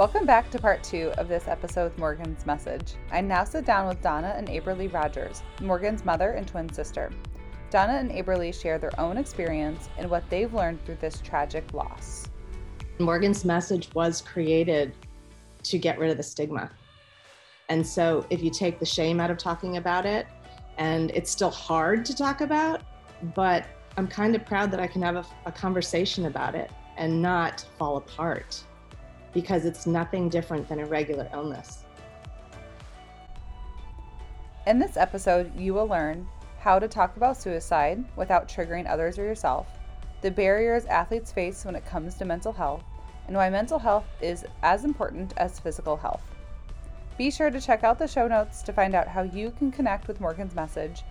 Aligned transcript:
Welcome 0.00 0.24
back 0.24 0.50
to 0.52 0.58
part 0.58 0.82
two 0.82 1.12
of 1.18 1.28
this 1.28 1.46
episode 1.46 1.84
with 1.84 1.98
Morgan's 1.98 2.46
message. 2.46 2.94
I 3.12 3.20
now 3.20 3.44
sit 3.44 3.66
down 3.66 3.86
with 3.86 4.00
Donna 4.00 4.32
and 4.34 4.48
Aberly 4.48 4.90
Rodgers, 4.90 5.42
Morgan's 5.60 6.06
mother 6.06 6.30
and 6.30 6.48
twin 6.48 6.72
sister. 6.72 7.10
Donna 7.68 7.98
and 7.98 8.10
Aberly 8.10 8.58
share 8.58 8.78
their 8.78 8.98
own 8.98 9.18
experience 9.18 9.90
and 9.98 10.08
what 10.08 10.24
they've 10.30 10.54
learned 10.54 10.82
through 10.86 10.96
this 11.02 11.20
tragic 11.20 11.74
loss. 11.74 12.30
Morgan's 12.98 13.44
message 13.44 13.90
was 13.92 14.22
created 14.22 14.94
to 15.64 15.76
get 15.76 15.98
rid 15.98 16.10
of 16.10 16.16
the 16.16 16.22
stigma. 16.22 16.70
And 17.68 17.86
so 17.86 18.24
if 18.30 18.42
you 18.42 18.48
take 18.48 18.78
the 18.78 18.86
shame 18.86 19.20
out 19.20 19.30
of 19.30 19.36
talking 19.36 19.76
about 19.76 20.06
it, 20.06 20.26
and 20.78 21.10
it's 21.10 21.30
still 21.30 21.50
hard 21.50 22.06
to 22.06 22.16
talk 22.16 22.40
about, 22.40 22.80
but 23.34 23.66
I'm 23.98 24.08
kind 24.08 24.34
of 24.34 24.46
proud 24.46 24.70
that 24.70 24.80
I 24.80 24.86
can 24.86 25.02
have 25.02 25.16
a, 25.16 25.26
a 25.44 25.52
conversation 25.52 26.24
about 26.24 26.54
it 26.54 26.70
and 26.96 27.20
not 27.20 27.66
fall 27.76 27.98
apart 27.98 28.64
because 29.32 29.64
it's 29.64 29.86
nothing 29.86 30.28
different 30.28 30.68
than 30.68 30.80
a 30.80 30.86
regular 30.86 31.28
illness. 31.32 31.84
In 34.66 34.78
this 34.78 34.96
episode, 34.96 35.56
you 35.58 35.74
will 35.74 35.88
learn 35.88 36.28
how 36.58 36.78
to 36.78 36.86
talk 36.86 37.16
about 37.16 37.36
suicide 37.36 38.04
without 38.16 38.48
triggering 38.48 38.88
others 38.88 39.18
or 39.18 39.24
yourself, 39.24 39.66
the 40.20 40.30
barriers 40.30 40.84
athletes 40.84 41.32
face 41.32 41.64
when 41.64 41.74
it 41.74 41.86
comes 41.86 42.14
to 42.16 42.26
mental 42.26 42.52
health, 42.52 42.84
and 43.26 43.34
why 43.34 43.48
mental 43.48 43.78
health 43.78 44.04
is 44.20 44.44
as 44.62 44.84
important 44.84 45.32
as 45.38 45.58
physical 45.58 45.96
health. 45.96 46.22
Be 47.16 47.30
sure 47.30 47.50
to 47.50 47.60
check 47.60 47.84
out 47.84 47.98
the 47.98 48.06
show 48.06 48.28
notes 48.28 48.60
to 48.62 48.72
find 48.72 48.94
out 48.94 49.08
how 49.08 49.22
you 49.22 49.50
can 49.52 49.70
connect 49.70 50.08
with 50.08 50.20
Morgan's 50.20 50.54
message. 50.54 51.02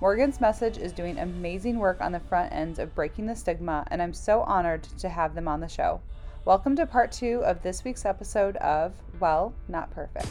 Morgan's 0.00 0.40
message 0.40 0.78
is 0.78 0.92
doing 0.92 1.18
amazing 1.18 1.78
work 1.78 2.00
on 2.00 2.12
the 2.12 2.20
front 2.20 2.52
ends 2.52 2.78
of 2.78 2.94
breaking 2.94 3.26
the 3.26 3.36
stigma, 3.36 3.86
and 3.90 4.00
I'm 4.00 4.14
so 4.14 4.42
honored 4.42 4.84
to 4.98 5.08
have 5.08 5.34
them 5.34 5.48
on 5.48 5.60
the 5.60 5.68
show. 5.68 6.00
Welcome 6.48 6.76
to 6.76 6.86
part 6.86 7.12
two 7.12 7.44
of 7.44 7.62
this 7.62 7.84
week's 7.84 8.06
episode 8.06 8.56
of 8.56 8.94
Well, 9.20 9.52
Not 9.68 9.90
Perfect. 9.90 10.26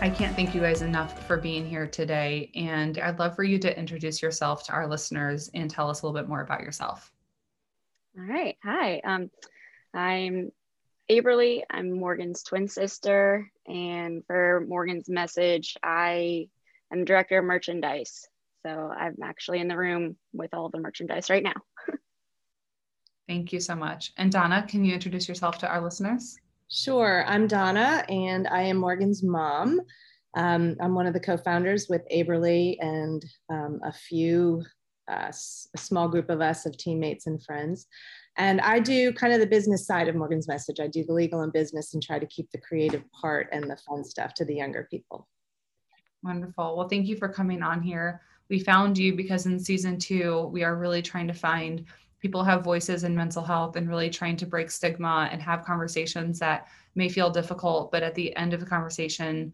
I 0.00 0.08
can't 0.08 0.36
thank 0.36 0.54
you 0.54 0.60
guys 0.60 0.82
enough 0.82 1.26
for 1.26 1.38
being 1.38 1.68
here 1.68 1.88
today. 1.88 2.52
And 2.54 2.98
I'd 2.98 3.18
love 3.18 3.34
for 3.34 3.42
you 3.42 3.58
to 3.58 3.76
introduce 3.76 4.22
yourself 4.22 4.62
to 4.66 4.72
our 4.74 4.86
listeners 4.86 5.50
and 5.54 5.68
tell 5.68 5.90
us 5.90 6.02
a 6.02 6.06
little 6.06 6.20
bit 6.20 6.28
more 6.28 6.42
about 6.42 6.60
yourself. 6.60 7.12
All 8.16 8.24
right. 8.24 8.56
Hi. 8.62 9.00
Um, 9.00 9.32
I'm 9.92 10.52
Aberly. 11.10 11.62
I'm 11.68 11.90
Morgan's 11.90 12.44
twin 12.44 12.68
sister. 12.68 13.50
And 13.66 14.24
for 14.28 14.64
Morgan's 14.68 15.08
message, 15.08 15.76
I 15.82 16.46
am 16.92 17.04
director 17.04 17.40
of 17.40 17.44
merchandise. 17.44 18.28
So 18.66 18.70
I'm 18.70 19.16
actually 19.22 19.60
in 19.60 19.68
the 19.68 19.76
room 19.76 20.16
with 20.32 20.52
all 20.52 20.68
the 20.68 20.80
merchandise 20.80 21.30
right 21.30 21.42
now. 21.42 21.54
Thank 23.28 23.52
you 23.52 23.60
so 23.60 23.74
much. 23.74 24.12
And 24.16 24.32
Donna, 24.32 24.64
can 24.66 24.84
you 24.84 24.94
introduce 24.94 25.28
yourself 25.28 25.58
to 25.58 25.68
our 25.68 25.82
listeners? 25.82 26.38
Sure. 26.70 27.24
I'm 27.26 27.46
Donna, 27.46 28.04
and 28.08 28.48
I 28.48 28.62
am 28.62 28.78
Morgan's 28.78 29.22
mom. 29.22 29.80
Um, 30.34 30.76
I'm 30.80 30.94
one 30.94 31.06
of 31.06 31.14
the 31.14 31.20
co 31.20 31.36
founders 31.36 31.88
with 31.88 32.02
Aberly 32.12 32.76
and 32.80 33.24
um, 33.50 33.80
a 33.84 33.92
few, 33.92 34.62
uh, 35.10 35.30
a 35.30 35.78
small 35.78 36.08
group 36.08 36.30
of 36.30 36.40
us 36.40 36.66
of 36.66 36.76
teammates 36.76 37.26
and 37.26 37.42
friends. 37.42 37.86
And 38.36 38.60
I 38.60 38.78
do 38.78 39.12
kind 39.12 39.32
of 39.32 39.40
the 39.40 39.46
business 39.46 39.86
side 39.86 40.08
of 40.08 40.14
Morgan's 40.14 40.46
message. 40.46 40.78
I 40.80 40.86
do 40.86 41.04
the 41.04 41.12
legal 41.12 41.40
and 41.40 41.52
business 41.52 41.94
and 41.94 42.02
try 42.02 42.18
to 42.18 42.26
keep 42.26 42.50
the 42.50 42.60
creative 42.60 43.02
part 43.12 43.48
and 43.52 43.68
the 43.68 43.76
fun 43.76 44.04
stuff 44.04 44.32
to 44.34 44.44
the 44.44 44.54
younger 44.54 44.86
people. 44.90 45.28
Wonderful. 46.22 46.76
Well, 46.76 46.88
thank 46.88 47.06
you 47.06 47.16
for 47.16 47.28
coming 47.28 47.62
on 47.62 47.82
here. 47.82 48.22
We 48.48 48.60
found 48.60 48.96
you 48.96 49.14
because 49.14 49.46
in 49.46 49.58
season 49.58 49.98
two, 49.98 50.44
we 50.52 50.64
are 50.64 50.76
really 50.76 51.02
trying 51.02 51.28
to 51.28 51.34
find 51.34 51.84
people 52.20 52.42
have 52.42 52.64
voices 52.64 53.04
in 53.04 53.14
mental 53.14 53.44
health 53.44 53.76
and 53.76 53.88
really 53.88 54.10
trying 54.10 54.36
to 54.36 54.46
break 54.46 54.70
stigma 54.70 55.28
and 55.30 55.40
have 55.40 55.64
conversations 55.64 56.38
that 56.38 56.66
may 56.94 57.08
feel 57.08 57.30
difficult 57.30 57.92
but 57.92 58.02
at 58.02 58.14
the 58.14 58.34
end 58.36 58.52
of 58.52 58.58
the 58.58 58.66
conversation 58.66 59.52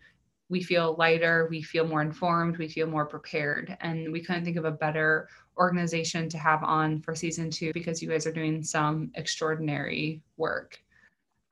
we 0.49 0.63
feel 0.63 0.95
lighter 0.99 1.47
we 1.51 1.63
feel 1.63 1.87
more 1.87 2.03
informed 2.03 2.59
we 2.59 2.69
feel 2.69 2.87
more 2.87 3.07
prepared. 3.07 3.77
And 3.81 4.13
we 4.13 4.21
couldn't 4.21 4.45
think 4.45 4.57
of 4.57 4.65
a 4.65 4.71
better 4.71 5.29
organization 5.57 6.29
to 6.29 6.39
have 6.39 6.63
on 6.63 7.01
for 7.01 7.15
season 7.15 7.51
two 7.51 7.73
because 7.73 8.03
you 8.03 8.09
guys 8.09 8.27
are 8.27 8.33
doing 8.33 8.63
some 8.63 9.11
extraordinary 9.15 10.21
work. 10.37 10.81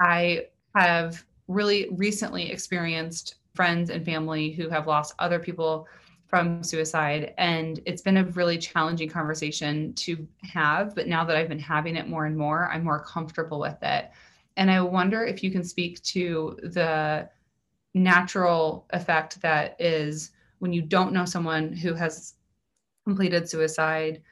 I 0.00 0.47
have 0.75 1.25
really 1.49 1.89
recently 1.93 2.50
experienced 2.50 3.37
friends 3.55 3.91
and 3.91 4.05
family 4.05 4.50
who 4.50 4.69
have 4.69 4.87
lost 4.87 5.15
other 5.19 5.39
people 5.39 5.87
from 6.32 6.65
suicide. 6.65 7.34
And 7.37 7.78
it's 7.84 8.00
been 8.00 8.16
a 8.16 8.25
really 8.25 8.56
challenging 8.56 9.10
conversation 9.10 9.93
to 9.97 10.26
have. 10.50 10.94
But 10.94 11.06
now 11.06 11.26
that 11.26 11.37
I've 11.37 11.50
been 11.50 11.59
having 11.59 11.94
it 11.94 12.09
more 12.09 12.25
and 12.25 12.34
more, 12.34 12.70
I'm 12.72 12.84
more 12.84 13.04
comfortable 13.04 13.60
with 13.60 13.76
it. 13.82 14.10
And 14.56 14.71
I 14.71 14.81
wonder 14.81 15.26
if 15.26 15.42
you 15.42 15.50
can 15.50 15.62
speak 15.62 16.03
to 16.04 16.59
the 16.62 17.28
natural 17.92 18.87
effect 18.94 19.42
that 19.42 19.76
is 19.78 20.31
when 20.60 20.72
you 20.72 20.81
don't 20.81 21.12
know 21.12 21.26
someone 21.26 21.71
who 21.71 21.92
has 21.92 22.32
completed 23.04 23.47
suicide 23.47 24.22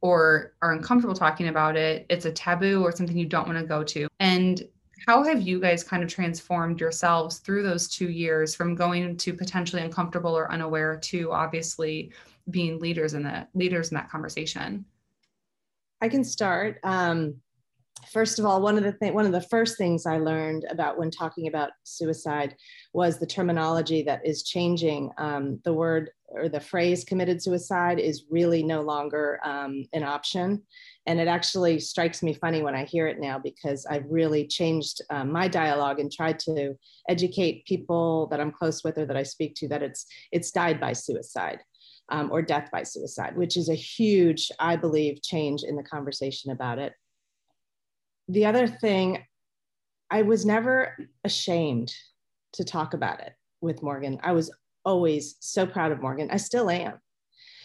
or 0.00 0.54
are 0.62 0.72
uncomfortable 0.72 1.14
talking 1.14 1.48
about 1.48 1.76
it, 1.76 2.06
it's 2.08 2.24
a 2.24 2.32
taboo 2.32 2.82
or 2.82 2.92
something 2.92 3.18
you 3.18 3.26
don't 3.26 3.46
want 3.46 3.58
to 3.58 3.64
go 3.66 3.84
to. 3.84 4.08
And 4.20 4.66
how 5.06 5.22
have 5.24 5.40
you 5.42 5.60
guys 5.60 5.82
kind 5.82 6.02
of 6.02 6.08
transformed 6.08 6.80
yourselves 6.80 7.38
through 7.38 7.62
those 7.62 7.88
two 7.88 8.10
years 8.10 8.54
from 8.54 8.74
going 8.74 9.16
to 9.16 9.34
potentially 9.34 9.82
uncomfortable 9.82 10.36
or 10.36 10.50
unaware 10.52 10.96
to 10.96 11.32
obviously 11.32 12.12
being 12.50 12.78
leaders 12.78 13.14
in 13.14 13.22
that 13.22 13.48
leaders 13.54 13.90
in 13.90 13.96
that 13.96 14.10
conversation? 14.10 14.84
I 16.00 16.08
can 16.08 16.24
start. 16.24 16.78
Um, 16.82 17.36
first 18.10 18.38
of 18.38 18.44
all 18.44 18.60
one 18.60 18.76
of 18.76 18.84
the 18.84 18.92
th- 18.92 19.12
one 19.12 19.26
of 19.26 19.32
the 19.32 19.40
first 19.40 19.78
things 19.78 20.06
i 20.06 20.18
learned 20.18 20.66
about 20.68 20.98
when 20.98 21.10
talking 21.10 21.46
about 21.46 21.70
suicide 21.84 22.56
was 22.92 23.18
the 23.18 23.26
terminology 23.26 24.02
that 24.02 24.24
is 24.26 24.42
changing. 24.42 25.10
Um, 25.18 25.60
the 25.64 25.72
word 25.72 26.10
or 26.28 26.48
the 26.48 26.60
phrase 26.60 27.04
committed 27.04 27.42
suicide 27.42 27.98
is 27.98 28.24
really 28.30 28.62
no 28.62 28.82
longer 28.82 29.38
um, 29.44 29.84
an 29.92 30.02
option 30.02 30.62
and 31.06 31.18
it 31.18 31.26
actually 31.28 31.80
strikes 31.80 32.22
me 32.22 32.32
funny 32.32 32.62
when 32.62 32.74
I 32.74 32.84
hear 32.84 33.08
it 33.08 33.20
now 33.20 33.38
because 33.38 33.86
I've 33.86 34.06
really 34.08 34.46
changed 34.46 35.00
um, 35.10 35.32
my 35.32 35.48
dialogue 35.48 35.98
and 35.98 36.12
tried 36.12 36.38
to 36.40 36.74
educate 37.08 37.66
people 37.66 38.28
that 38.28 38.40
I'm 38.40 38.52
close 38.52 38.84
with 38.84 38.98
or 38.98 39.06
that 39.06 39.16
I 39.16 39.24
speak 39.24 39.54
to 39.56 39.68
that 39.68 39.82
it's 39.82 40.06
it's 40.30 40.52
died 40.52 40.80
by 40.80 40.92
suicide 40.92 41.58
um, 42.08 42.30
or 42.30 42.42
death 42.42 42.68
by 42.70 42.82
suicide, 42.84 43.36
which 43.36 43.56
is 43.56 43.68
a 43.68 43.74
huge, 43.74 44.50
I 44.58 44.76
believe, 44.76 45.22
change 45.22 45.62
in 45.64 45.76
the 45.76 45.82
conversation 45.82 46.52
about 46.52 46.78
it. 46.78 46.92
The 48.28 48.46
other 48.46 48.66
thing, 48.66 49.24
I 50.10 50.22
was 50.22 50.44
never 50.44 50.96
ashamed 51.24 51.92
to 52.54 52.64
talk 52.64 52.94
about 52.94 53.20
it 53.20 53.32
with 53.60 53.82
Morgan. 53.82 54.20
I 54.22 54.32
was 54.32 54.50
always 54.84 55.36
so 55.40 55.66
proud 55.66 55.90
of 55.90 56.02
Morgan. 56.02 56.28
I 56.30 56.36
still 56.36 56.70
am. 56.70 57.00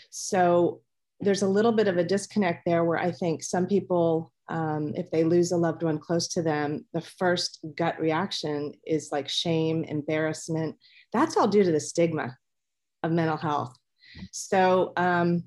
So 0.09 0.81
there's 1.19 1.41
a 1.41 1.47
little 1.47 1.71
bit 1.71 1.87
of 1.87 1.97
a 1.97 2.03
disconnect 2.03 2.63
there 2.65 2.83
where 2.83 2.97
I 2.99 3.11
think 3.11 3.43
some 3.43 3.65
people, 3.65 4.31
um, 4.49 4.93
if 4.95 5.09
they 5.09 5.23
lose 5.23 5.51
a 5.51 5.57
loved 5.57 5.83
one 5.83 5.99
close 5.99 6.27
to 6.29 6.43
them, 6.43 6.85
the 6.93 7.01
first 7.01 7.59
gut 7.75 7.99
reaction 7.99 8.73
is 8.85 9.09
like 9.11 9.27
shame, 9.27 9.83
embarrassment. 9.83 10.75
That's 11.13 11.35
all 11.35 11.47
due 11.47 11.63
to 11.63 11.71
the 11.71 11.79
stigma 11.79 12.37
of 13.03 13.11
mental 13.11 13.37
health. 13.37 13.75
So 14.31 14.93
um, 14.95 15.43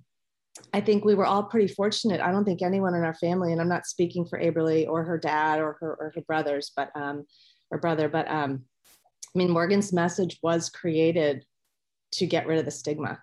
I 0.75 0.81
think 0.81 1.05
we 1.05 1.15
were 1.15 1.27
all 1.27 1.45
pretty 1.45 1.73
fortunate. 1.73 2.21
I 2.21 2.33
don't 2.33 2.45
think 2.45 2.63
anyone 2.63 2.95
in 2.95 3.05
our 3.05 3.15
family, 3.15 3.53
and 3.53 3.61
I'm 3.61 3.69
not 3.69 3.87
speaking 3.87 4.27
for 4.27 4.41
Aberly 4.41 4.89
or 4.89 5.05
her 5.05 5.19
dad 5.19 5.61
or 5.61 5.77
her 5.81 5.97
or 6.01 6.13
her 6.15 6.23
brothers, 6.23 6.73
but 6.77 6.91
um, 6.97 7.27
her 7.71 7.79
brother, 7.79 8.09
but 8.09 8.29
um, 8.29 8.65
I 9.35 9.39
mean, 9.39 9.51
Morgan's 9.51 9.93
message 9.93 10.39
was 10.43 10.69
created 10.69 11.45
to 12.13 12.27
get 12.27 12.49
rid 12.49 12.59
of 12.59 12.65
the 12.65 12.73
stigma 12.73 13.21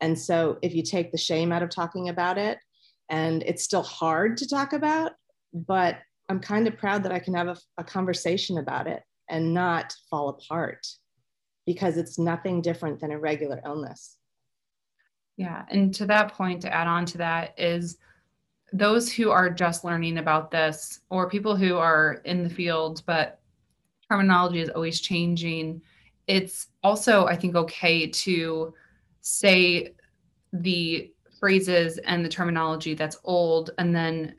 and 0.00 0.18
so 0.18 0.58
if 0.62 0.74
you 0.74 0.82
take 0.82 1.12
the 1.12 1.18
shame 1.18 1.52
out 1.52 1.62
of 1.62 1.70
talking 1.70 2.08
about 2.08 2.38
it, 2.38 2.58
and 3.08 3.42
it's 3.42 3.62
still 3.62 3.82
hard 3.82 4.36
to 4.38 4.48
talk 4.48 4.72
about, 4.72 5.12
but 5.52 5.98
I'm 6.28 6.40
kind 6.40 6.66
of 6.66 6.78
proud 6.78 7.02
that 7.04 7.12
I 7.12 7.18
can 7.18 7.34
have 7.34 7.48
a, 7.48 7.56
a 7.78 7.84
conversation 7.84 8.58
about 8.58 8.86
it 8.86 9.02
and 9.28 9.52
not 9.54 9.94
fall 10.10 10.30
apart 10.30 10.86
because 11.66 11.96
it's 11.96 12.18
nothing 12.18 12.60
different 12.60 13.00
than 13.00 13.10
a 13.10 13.18
regular 13.18 13.60
illness. 13.64 14.16
Yeah. 15.36 15.64
And 15.70 15.94
to 15.94 16.06
that 16.06 16.32
point, 16.32 16.62
to 16.62 16.72
add 16.72 16.86
on 16.86 17.06
to 17.06 17.18
that, 17.18 17.54
is 17.58 17.98
those 18.72 19.12
who 19.12 19.30
are 19.30 19.50
just 19.50 19.84
learning 19.84 20.18
about 20.18 20.50
this 20.50 21.00
or 21.10 21.28
people 21.28 21.56
who 21.56 21.76
are 21.76 22.20
in 22.24 22.42
the 22.42 22.50
field, 22.50 23.02
but 23.06 23.40
terminology 24.10 24.60
is 24.60 24.68
always 24.70 25.00
changing. 25.00 25.82
It's 26.26 26.68
also, 26.82 27.26
I 27.26 27.36
think, 27.36 27.54
okay 27.56 28.06
to 28.06 28.74
say 29.24 29.94
the 30.52 31.12
phrases 31.40 31.98
and 31.98 32.24
the 32.24 32.28
terminology 32.28 32.94
that's 32.94 33.18
old 33.24 33.70
and 33.78 33.94
then 33.94 34.36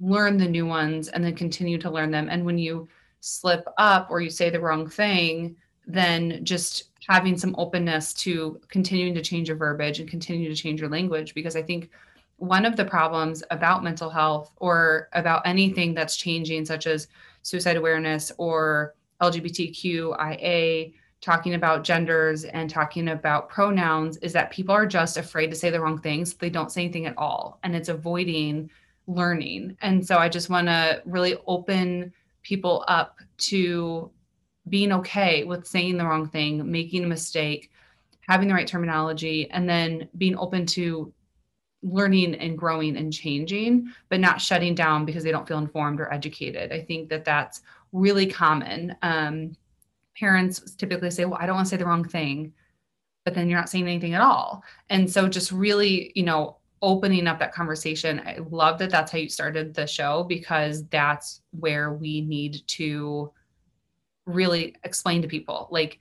learn 0.00 0.38
the 0.38 0.48
new 0.48 0.66
ones 0.66 1.08
and 1.08 1.22
then 1.22 1.34
continue 1.34 1.76
to 1.76 1.90
learn 1.90 2.10
them. 2.10 2.28
And 2.30 2.44
when 2.44 2.56
you 2.56 2.88
slip 3.20 3.64
up 3.76 4.08
or 4.10 4.20
you 4.20 4.30
say 4.30 4.48
the 4.48 4.60
wrong 4.60 4.88
thing 4.88 5.56
then 5.86 6.44
just 6.44 6.90
having 7.08 7.36
some 7.36 7.54
openness 7.58 8.14
to 8.14 8.60
continuing 8.68 9.14
to 9.14 9.22
change 9.22 9.48
your 9.48 9.56
verbiage 9.56 9.98
and 9.98 10.08
continue 10.08 10.48
to 10.48 10.54
change 10.54 10.80
your 10.80 10.90
language. 10.90 11.34
Because 11.34 11.56
i 11.56 11.62
think 11.62 11.90
one 12.36 12.64
of 12.64 12.76
the 12.76 12.84
problems 12.84 13.42
about 13.50 13.84
mental 13.84 14.08
health 14.08 14.50
or 14.56 15.08
about 15.12 15.42
anything 15.44 15.92
that's 15.92 16.16
changing, 16.16 16.64
such 16.64 16.86
as 16.86 17.08
suicide 17.42 17.76
awareness 17.76 18.32
or 18.38 18.94
LGBTQIA, 19.20 20.94
talking 21.20 21.54
about 21.54 21.84
genders 21.84 22.44
and 22.44 22.70
talking 22.70 23.08
about 23.08 23.48
pronouns, 23.48 24.16
is 24.18 24.32
that 24.32 24.50
people 24.50 24.74
are 24.74 24.86
just 24.86 25.16
afraid 25.16 25.48
to 25.50 25.56
say 25.56 25.70
the 25.70 25.80
wrong 25.80 25.98
things. 25.98 26.34
They 26.34 26.50
don't 26.50 26.72
say 26.72 26.84
anything 26.84 27.06
at 27.06 27.18
all. 27.18 27.58
And 27.62 27.76
it's 27.76 27.90
avoiding 27.90 28.70
learning. 29.06 29.76
And 29.82 30.06
so 30.06 30.16
I 30.16 30.28
just 30.28 30.50
want 30.50 30.68
to 30.68 31.02
really 31.04 31.36
open 31.46 32.12
people 32.42 32.84
up 32.88 33.18
to 33.38 34.10
being 34.68 34.92
okay 34.92 35.44
with 35.44 35.66
saying 35.66 35.96
the 35.96 36.06
wrong 36.06 36.28
thing, 36.28 36.70
making 36.70 37.04
a 37.04 37.08
mistake, 37.08 37.70
having 38.28 38.48
the 38.48 38.54
right 38.54 38.66
terminology, 38.66 39.50
and 39.50 39.68
then 39.68 40.08
being 40.16 40.38
open 40.38 40.64
to 40.64 41.12
learning 41.82 42.34
and 42.36 42.58
growing 42.58 42.96
and 42.96 43.12
changing, 43.12 43.90
but 44.08 44.20
not 44.20 44.40
shutting 44.40 44.74
down 44.74 45.04
because 45.04 45.24
they 45.24 45.30
don't 45.30 45.48
feel 45.48 45.58
informed 45.58 45.98
or 45.98 46.12
educated. 46.12 46.72
I 46.72 46.82
think 46.82 47.08
that 47.08 47.24
that's 47.24 47.62
really 47.92 48.26
common. 48.26 48.94
Um, 49.02 49.56
parents 50.20 50.74
typically 50.76 51.10
say, 51.10 51.24
Well, 51.24 51.38
I 51.40 51.46
don't 51.46 51.56
want 51.56 51.66
to 51.66 51.70
say 51.70 51.76
the 51.78 51.86
wrong 51.86 52.04
thing, 52.04 52.52
but 53.24 53.34
then 53.34 53.48
you're 53.48 53.58
not 53.58 53.70
saying 53.70 53.88
anything 53.88 54.14
at 54.14 54.20
all. 54.20 54.62
And 54.90 55.10
so 55.10 55.28
just 55.28 55.50
really, 55.50 56.12
you 56.14 56.22
know, 56.22 56.58
opening 56.82 57.26
up 57.26 57.38
that 57.38 57.54
conversation. 57.54 58.20
I 58.20 58.38
love 58.50 58.78
that 58.78 58.90
that's 58.90 59.12
how 59.12 59.18
you 59.18 59.28
started 59.28 59.74
the 59.74 59.86
show 59.86 60.24
because 60.24 60.86
that's 60.88 61.42
where 61.50 61.92
we 61.92 62.20
need 62.22 62.62
to 62.68 63.32
really 64.26 64.76
explain 64.84 65.22
to 65.22 65.28
people. 65.28 65.68
Like, 65.70 65.98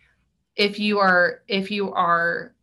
if 0.56 0.80
you 0.80 1.00
are, 1.00 1.42
if 1.48 1.71
you 1.71 1.94
are 1.94 2.54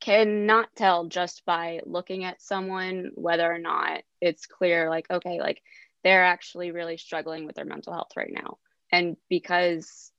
cannot 0.00 0.74
tell 0.74 1.04
just 1.04 1.44
by 1.44 1.80
looking 1.84 2.24
at 2.24 2.40
someone 2.40 3.10
whether 3.14 3.44
or 3.44 3.58
not 3.58 4.00
it's 4.22 4.46
clear, 4.46 4.88
like, 4.88 5.10
okay, 5.10 5.38
like 5.38 5.60
they're 6.02 6.24
actually 6.24 6.70
really 6.70 6.96
struggling 6.96 7.44
with 7.44 7.56
their 7.56 7.66
mental 7.66 7.92
health 7.92 8.12
right 8.16 8.32
now. 8.32 8.56
And 8.90 9.18
because 9.28 10.12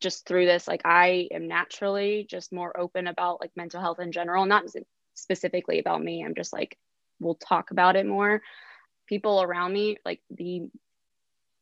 just 0.00 0.26
through 0.26 0.46
this, 0.46 0.66
like 0.66 0.82
I 0.84 1.28
am 1.30 1.46
naturally 1.46 2.26
just 2.28 2.52
more 2.52 2.76
open 2.76 3.06
about 3.06 3.40
like 3.40 3.52
mental 3.54 3.80
health 3.80 4.00
in 4.00 4.10
general, 4.10 4.44
not 4.44 4.64
specifically 5.14 5.78
about 5.78 6.02
me. 6.02 6.24
I'm 6.24 6.34
just 6.34 6.52
like, 6.52 6.76
we'll 7.20 7.34
talk 7.34 7.70
about 7.70 7.96
it 7.96 8.06
more. 8.06 8.42
People 9.06 9.42
around 9.42 9.72
me, 9.72 9.96
like 10.04 10.20
the 10.30 10.68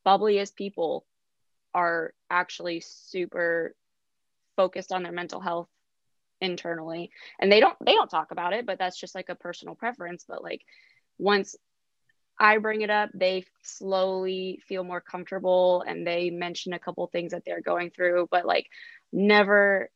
bubbliest 0.06 0.54
people, 0.54 1.04
are 1.74 2.14
actually 2.30 2.80
super 2.80 3.74
focused 4.56 4.92
on 4.92 5.02
their 5.02 5.12
mental 5.12 5.40
health 5.40 5.68
internally 6.40 7.10
and 7.38 7.50
they 7.50 7.60
don't 7.60 7.76
they 7.84 7.92
don't 7.92 8.10
talk 8.10 8.30
about 8.30 8.52
it 8.52 8.66
but 8.66 8.78
that's 8.78 8.98
just 8.98 9.14
like 9.14 9.30
a 9.30 9.34
personal 9.34 9.74
preference 9.74 10.24
but 10.28 10.42
like 10.42 10.62
once 11.18 11.56
I 12.38 12.58
bring 12.58 12.82
it 12.82 12.90
up, 12.90 13.10
they 13.14 13.44
slowly 13.62 14.60
feel 14.68 14.84
more 14.84 15.00
comfortable 15.00 15.82
and 15.86 16.06
they 16.06 16.30
mention 16.30 16.72
a 16.72 16.78
couple 16.78 17.06
things 17.06 17.32
that 17.32 17.44
they're 17.46 17.62
going 17.62 17.90
through, 17.90 18.28
but 18.30 18.44
like 18.44 18.66
never 19.12 19.90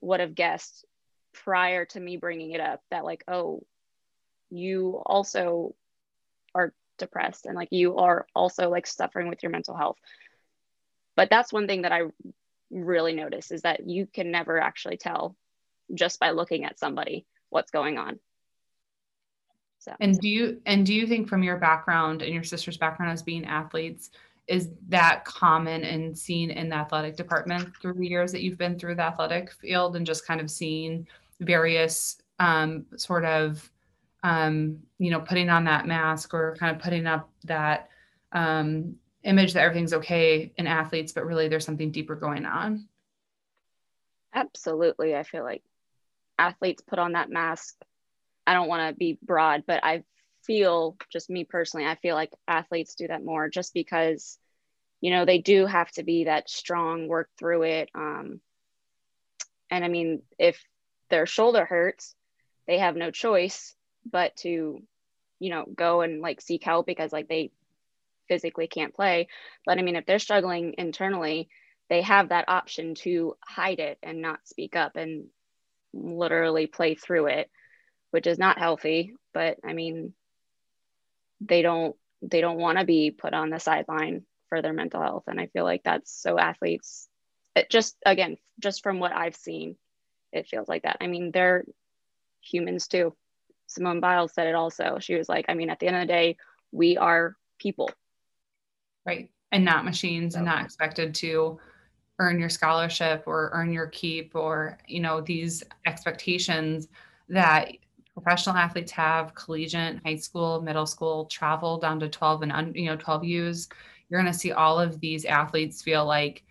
would 0.00 0.20
have 0.20 0.34
guessed 0.34 0.84
prior 1.32 1.86
to 1.86 2.00
me 2.00 2.16
bringing 2.16 2.50
it 2.50 2.60
up 2.60 2.82
that 2.90 3.04
like, 3.04 3.24
oh, 3.28 3.62
you 4.50 5.02
also 5.04 5.74
are 6.54 6.72
depressed 6.98 7.46
and 7.46 7.54
like 7.54 7.68
you 7.70 7.96
are 7.96 8.26
also 8.34 8.70
like 8.70 8.86
suffering 8.86 9.28
with 9.28 9.42
your 9.42 9.50
mental 9.50 9.76
health. 9.76 9.98
But 11.14 11.30
that's 11.30 11.52
one 11.52 11.66
thing 11.66 11.82
that 11.82 11.92
I 11.92 12.02
really 12.70 13.14
notice 13.14 13.50
is 13.50 13.62
that 13.62 13.88
you 13.88 14.06
can 14.06 14.30
never 14.30 14.60
actually 14.60 14.96
tell 14.96 15.36
just 15.94 16.18
by 16.20 16.30
looking 16.30 16.64
at 16.64 16.78
somebody 16.78 17.26
what's 17.48 17.70
going 17.70 17.98
on. 17.98 18.18
So. 19.78 19.94
And 20.00 20.18
do 20.18 20.28
you 20.28 20.60
and 20.66 20.84
do 20.84 20.92
you 20.92 21.06
think 21.06 21.28
from 21.28 21.42
your 21.42 21.58
background 21.58 22.22
and 22.22 22.34
your 22.34 22.42
sister's 22.42 22.76
background 22.76 23.12
as 23.12 23.22
being 23.22 23.44
athletes, 23.44 24.10
is 24.48 24.70
that 24.88 25.24
common 25.24 25.84
and 25.84 26.16
seen 26.16 26.50
in 26.50 26.68
the 26.68 26.76
athletic 26.76 27.16
department 27.16 27.68
through 27.80 27.94
the 27.94 28.06
years 28.06 28.32
that 28.32 28.42
you've 28.42 28.58
been 28.58 28.78
through 28.78 28.96
the 28.96 29.02
athletic 29.02 29.52
field 29.52 29.96
and 29.96 30.06
just 30.06 30.26
kind 30.26 30.40
of 30.40 30.50
seeing 30.50 31.06
various 31.40 32.18
um, 32.38 32.84
sort 32.96 33.24
of 33.24 33.70
um, 34.26 34.78
you 34.98 35.10
know 35.10 35.20
putting 35.20 35.50
on 35.50 35.64
that 35.64 35.86
mask 35.86 36.34
or 36.34 36.56
kind 36.58 36.74
of 36.74 36.82
putting 36.82 37.06
up 37.06 37.30
that 37.44 37.88
um, 38.32 38.96
image 39.22 39.52
that 39.52 39.62
everything's 39.62 39.92
okay 39.92 40.52
in 40.56 40.66
athletes, 40.66 41.12
but 41.12 41.24
really 41.26 41.48
there's 41.48 41.64
something 41.64 41.90
deeper 41.90 42.16
going 42.16 42.44
on. 42.44 42.88
Absolutely, 44.34 45.14
I 45.14 45.22
feel 45.22 45.44
like 45.44 45.62
athletes 46.38 46.82
put 46.82 46.98
on 46.98 47.12
that 47.12 47.30
mask 47.30 47.76
I 48.46 48.54
don't 48.54 48.68
want 48.68 48.88
to 48.88 48.96
be 48.96 49.18
broad, 49.22 49.64
but 49.66 49.82
I 49.82 50.04
feel 50.44 50.96
just 51.10 51.28
me 51.28 51.44
personally, 51.44 51.86
I 51.86 51.96
feel 51.96 52.14
like 52.14 52.32
athletes 52.46 52.94
do 52.94 53.08
that 53.08 53.24
more 53.24 53.48
just 53.48 53.74
because, 53.74 54.38
you 55.00 55.10
know, 55.10 55.24
they 55.24 55.38
do 55.38 55.66
have 55.66 55.90
to 55.92 56.04
be 56.04 56.24
that 56.24 56.48
strong, 56.48 57.08
work 57.08 57.28
through 57.38 57.62
it. 57.62 57.90
Um, 57.94 58.40
and 59.70 59.84
I 59.84 59.88
mean, 59.88 60.22
if 60.38 60.62
their 61.10 61.26
shoulder 61.26 61.64
hurts, 61.64 62.14
they 62.68 62.78
have 62.78 62.96
no 62.96 63.10
choice 63.10 63.74
but 64.10 64.36
to, 64.36 64.82
you 65.38 65.50
know, 65.50 65.64
go 65.74 66.00
and 66.02 66.20
like 66.20 66.40
seek 66.40 66.64
help 66.64 66.86
because 66.86 67.12
like 67.12 67.28
they 67.28 67.50
physically 68.28 68.66
can't 68.66 68.94
play. 68.94 69.28
But 69.64 69.78
I 69.78 69.82
mean, 69.82 69.96
if 69.96 70.06
they're 70.06 70.18
struggling 70.18 70.74
internally, 70.78 71.48
they 71.88 72.02
have 72.02 72.30
that 72.30 72.48
option 72.48 72.94
to 72.96 73.36
hide 73.40 73.78
it 73.80 73.98
and 74.02 74.20
not 74.22 74.46
speak 74.46 74.76
up 74.76 74.96
and 74.96 75.26
literally 75.92 76.66
play 76.66 76.94
through 76.94 77.26
it 77.26 77.50
which 78.10 78.26
is 78.26 78.38
not 78.38 78.58
healthy. 78.58 79.14
But 79.34 79.58
I 79.62 79.74
mean, 79.74 80.14
they 81.40 81.62
don't 81.62 81.94
they 82.22 82.40
don't 82.40 82.58
want 82.58 82.78
to 82.78 82.84
be 82.84 83.10
put 83.10 83.34
on 83.34 83.50
the 83.50 83.60
sideline 83.60 84.24
for 84.48 84.62
their 84.62 84.72
mental 84.72 85.02
health, 85.02 85.24
and 85.26 85.40
I 85.40 85.48
feel 85.48 85.64
like 85.64 85.82
that's 85.84 86.10
so 86.10 86.38
athletes. 86.38 87.08
It 87.54 87.68
just 87.70 87.96
again, 88.06 88.38
just 88.58 88.82
from 88.82 89.00
what 89.00 89.12
I've 89.12 89.36
seen, 89.36 89.76
it 90.32 90.48
feels 90.48 90.68
like 90.68 90.84
that. 90.84 90.98
I 91.02 91.08
mean, 91.08 91.30
they're 91.30 91.64
humans 92.40 92.88
too. 92.88 93.14
Simone 93.76 94.00
Biles 94.00 94.32
said 94.32 94.46
it 94.46 94.54
also. 94.54 94.98
She 94.98 95.14
was 95.14 95.28
like, 95.28 95.44
I 95.48 95.54
mean, 95.54 95.70
at 95.70 95.78
the 95.78 95.86
end 95.86 95.96
of 95.96 96.02
the 96.02 96.06
day, 96.06 96.36
we 96.72 96.96
are 96.96 97.36
people. 97.58 97.90
Right. 99.04 99.30
And 99.52 99.64
not 99.64 99.84
machines 99.84 100.32
so. 100.32 100.38
and 100.38 100.46
not 100.46 100.64
expected 100.64 101.14
to 101.16 101.60
earn 102.18 102.40
your 102.40 102.48
scholarship 102.48 103.24
or 103.26 103.50
earn 103.52 103.70
your 103.72 103.86
keep 103.88 104.34
or, 104.34 104.78
you 104.88 105.00
know, 105.00 105.20
these 105.20 105.62
expectations 105.84 106.88
that 107.28 107.70
professional 108.14 108.56
athletes 108.56 108.90
have 108.92 109.34
collegiate 109.34 110.00
high 110.04 110.16
school 110.16 110.62
middle 110.62 110.86
school 110.86 111.26
travel 111.26 111.76
down 111.76 112.00
to 112.00 112.08
12 112.08 112.42
and 112.44 112.74
you 112.74 112.86
know 112.86 112.96
12 112.96 113.24
u's 113.24 113.68
you're 114.08 114.18
going 114.18 114.32
to 114.32 114.38
see 114.38 114.52
all 114.52 114.80
of 114.80 114.98
these 115.00 115.26
athletes 115.26 115.82
feel 115.82 116.06
like 116.06 116.42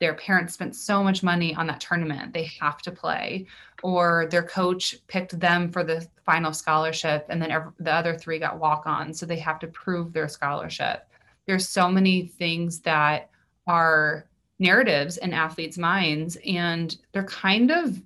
their 0.00 0.14
parents 0.14 0.54
spent 0.54 0.74
so 0.74 1.02
much 1.02 1.22
money 1.22 1.54
on 1.54 1.66
that 1.66 1.80
tournament 1.80 2.32
they 2.32 2.50
have 2.60 2.78
to 2.82 2.90
play. 2.90 3.46
Or 3.82 4.26
their 4.30 4.42
coach 4.42 4.96
picked 5.06 5.38
them 5.38 5.70
for 5.70 5.84
the 5.84 6.06
final 6.24 6.52
scholarship 6.52 7.26
and 7.28 7.40
then 7.40 7.50
every, 7.50 7.72
the 7.78 7.92
other 7.92 8.16
three 8.16 8.38
got 8.38 8.58
walk 8.58 8.86
on 8.86 9.14
so 9.14 9.26
they 9.26 9.38
have 9.38 9.58
to 9.60 9.68
prove 9.68 10.12
their 10.12 10.28
scholarship. 10.28 11.06
There's 11.46 11.68
so 11.68 11.88
many 11.88 12.26
things 12.26 12.80
that 12.80 13.30
are 13.66 14.26
narratives 14.58 15.16
in 15.16 15.32
athletes 15.32 15.78
minds 15.78 16.36
and 16.46 16.96
they're 17.12 17.24
kind 17.24 17.70
of 17.70 18.02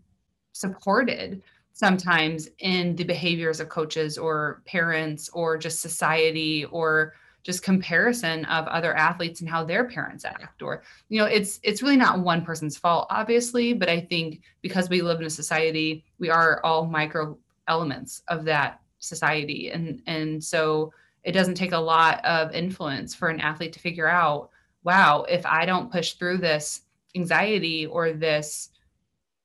supported 0.52 1.42
sometimes 1.73 2.49
in 2.61 2.94
the 2.94 3.04
behaviors 3.04 3.59
of 3.59 3.68
coaches 3.68 4.16
or 4.16 4.62
parents 4.64 5.28
or 5.30 5.59
just 5.59 5.80
society 5.80 6.64
or 6.66 7.14
just 7.44 7.62
comparison 7.62 8.44
of 8.46 8.66
other 8.66 8.96
athletes 8.96 9.40
and 9.40 9.48
how 9.48 9.62
their 9.62 9.84
parents 9.84 10.24
act 10.24 10.62
or 10.62 10.82
you 11.08 11.20
know 11.20 11.26
it's 11.26 11.60
it's 11.62 11.82
really 11.82 11.96
not 11.96 12.18
one 12.18 12.42
person's 12.44 12.76
fault 12.76 13.06
obviously 13.10 13.72
but 13.72 13.88
i 13.88 14.00
think 14.00 14.40
because 14.62 14.88
we 14.88 15.02
live 15.02 15.20
in 15.20 15.26
a 15.26 15.30
society 15.30 16.02
we 16.18 16.30
are 16.30 16.60
all 16.64 16.86
micro 16.86 17.36
elements 17.68 18.22
of 18.28 18.44
that 18.44 18.80
society. 18.98 19.70
And 19.70 20.02
and 20.06 20.42
so 20.42 20.92
it 21.22 21.32
doesn't 21.32 21.54
take 21.54 21.72
a 21.72 21.78
lot 21.78 22.24
of 22.24 22.52
influence 22.52 23.14
for 23.14 23.28
an 23.28 23.40
athlete 23.40 23.72
to 23.74 23.80
figure 23.80 24.08
out 24.08 24.50
wow 24.82 25.22
if 25.22 25.46
i 25.46 25.64
don't 25.64 25.90
push 25.90 26.12
through 26.12 26.36
this 26.36 26.82
anxiety 27.16 27.86
or 27.86 28.12
this 28.12 28.70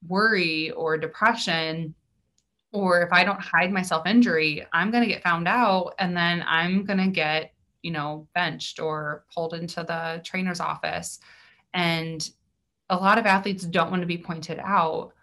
worry 0.07 0.71
or 0.71 0.97
depression 0.97 1.93
or 2.73 3.01
if 3.01 3.13
i 3.13 3.23
don't 3.23 3.39
hide 3.39 3.71
myself 3.71 4.05
injury 4.05 4.65
i'm 4.73 4.91
going 4.91 5.03
to 5.03 5.09
get 5.09 5.23
found 5.23 5.47
out 5.47 5.93
and 5.99 6.17
then 6.17 6.43
i'm 6.47 6.83
going 6.83 6.99
to 6.99 7.07
get 7.07 7.53
you 7.81 7.91
know, 7.91 8.27
benched 8.33 8.79
or 8.79 9.25
pulled 9.33 9.53
into 9.53 9.83
the 9.83 10.21
trainer's 10.23 10.59
office. 10.59 11.19
And 11.73 12.29
a 12.89 12.95
lot 12.95 13.17
of 13.17 13.25
athletes 13.25 13.63
don't 13.63 13.91
want 13.91 14.01
to 14.01 14.07
be 14.07 14.17
pointed 14.17 14.59
out. 14.59 15.13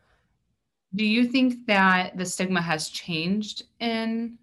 Do 0.95 1.05
you 1.05 1.27
think 1.27 1.67
that 1.67 2.17
the 2.17 2.25
stigma 2.25 2.63
has 2.63 2.89
changed 2.89 3.65
in 3.81 4.39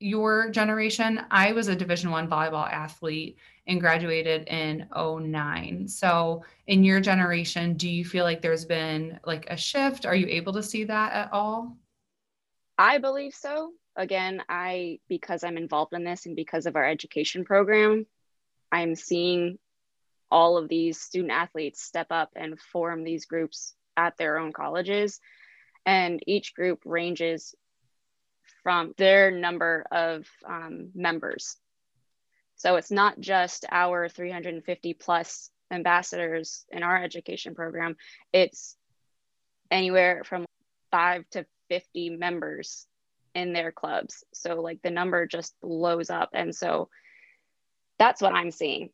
your 0.00 0.50
generation? 0.50 1.20
I 1.30 1.52
was 1.52 1.68
a 1.68 1.76
Division 1.76 2.10
1 2.10 2.28
volleyball 2.28 2.70
athlete 2.70 3.36
and 3.66 3.80
graduated 3.80 4.48
in 4.48 4.88
09. 4.96 5.86
So, 5.86 6.42
in 6.66 6.82
your 6.82 7.00
generation, 7.00 7.74
do 7.74 7.88
you 7.88 8.04
feel 8.04 8.24
like 8.24 8.40
there's 8.40 8.64
been 8.64 9.20
like 9.26 9.46
a 9.50 9.56
shift? 9.56 10.06
Are 10.06 10.14
you 10.16 10.26
able 10.26 10.54
to 10.54 10.62
see 10.62 10.84
that 10.84 11.12
at 11.12 11.32
all? 11.32 11.76
I 12.78 12.98
believe 12.98 13.34
so 13.34 13.72
again, 13.96 14.42
I, 14.48 15.00
because 15.08 15.44
I'm 15.44 15.56
involved 15.56 15.92
in 15.92 16.04
this 16.04 16.26
and 16.26 16.36
because 16.36 16.66
of 16.66 16.76
our 16.76 16.84
education 16.84 17.44
program, 17.44 18.06
I'm 18.70 18.94
seeing 18.94 19.58
all 20.30 20.58
of 20.58 20.68
these 20.68 21.00
student 21.00 21.32
athletes 21.32 21.82
step 21.82 22.08
up 22.10 22.30
and 22.36 22.60
form 22.60 23.02
these 23.02 23.26
groups 23.26 23.74
at 23.96 24.16
their 24.16 24.38
own 24.38 24.52
colleges. 24.52 25.20
And 25.86 26.22
each 26.26 26.54
group 26.54 26.82
ranges 26.84 27.54
from 28.62 28.92
their 28.98 29.30
number 29.30 29.86
of 29.90 30.26
um, 30.46 30.90
members. 30.94 31.56
So 32.56 32.76
it's 32.76 32.90
not 32.90 33.18
just 33.18 33.64
our 33.70 34.08
350 34.08 34.94
plus 34.94 35.50
ambassadors 35.70 36.64
in 36.70 36.82
our 36.82 37.02
education 37.02 37.54
program, 37.54 37.96
it's 38.32 38.76
anywhere 39.70 40.22
from 40.24 40.44
five 40.90 41.24
to 41.30 41.46
50 41.68 42.10
members 42.10 42.86
in 43.38 43.52
their 43.52 43.72
clubs. 43.72 44.24
So 44.34 44.60
like 44.60 44.82
the 44.82 44.90
number 44.90 45.26
just 45.26 45.54
blows 45.62 46.10
up. 46.10 46.30
And 46.34 46.54
so 46.54 46.88
that's 47.98 48.20
what 48.20 48.34
I'm 48.34 48.50
seeing, 48.50 48.90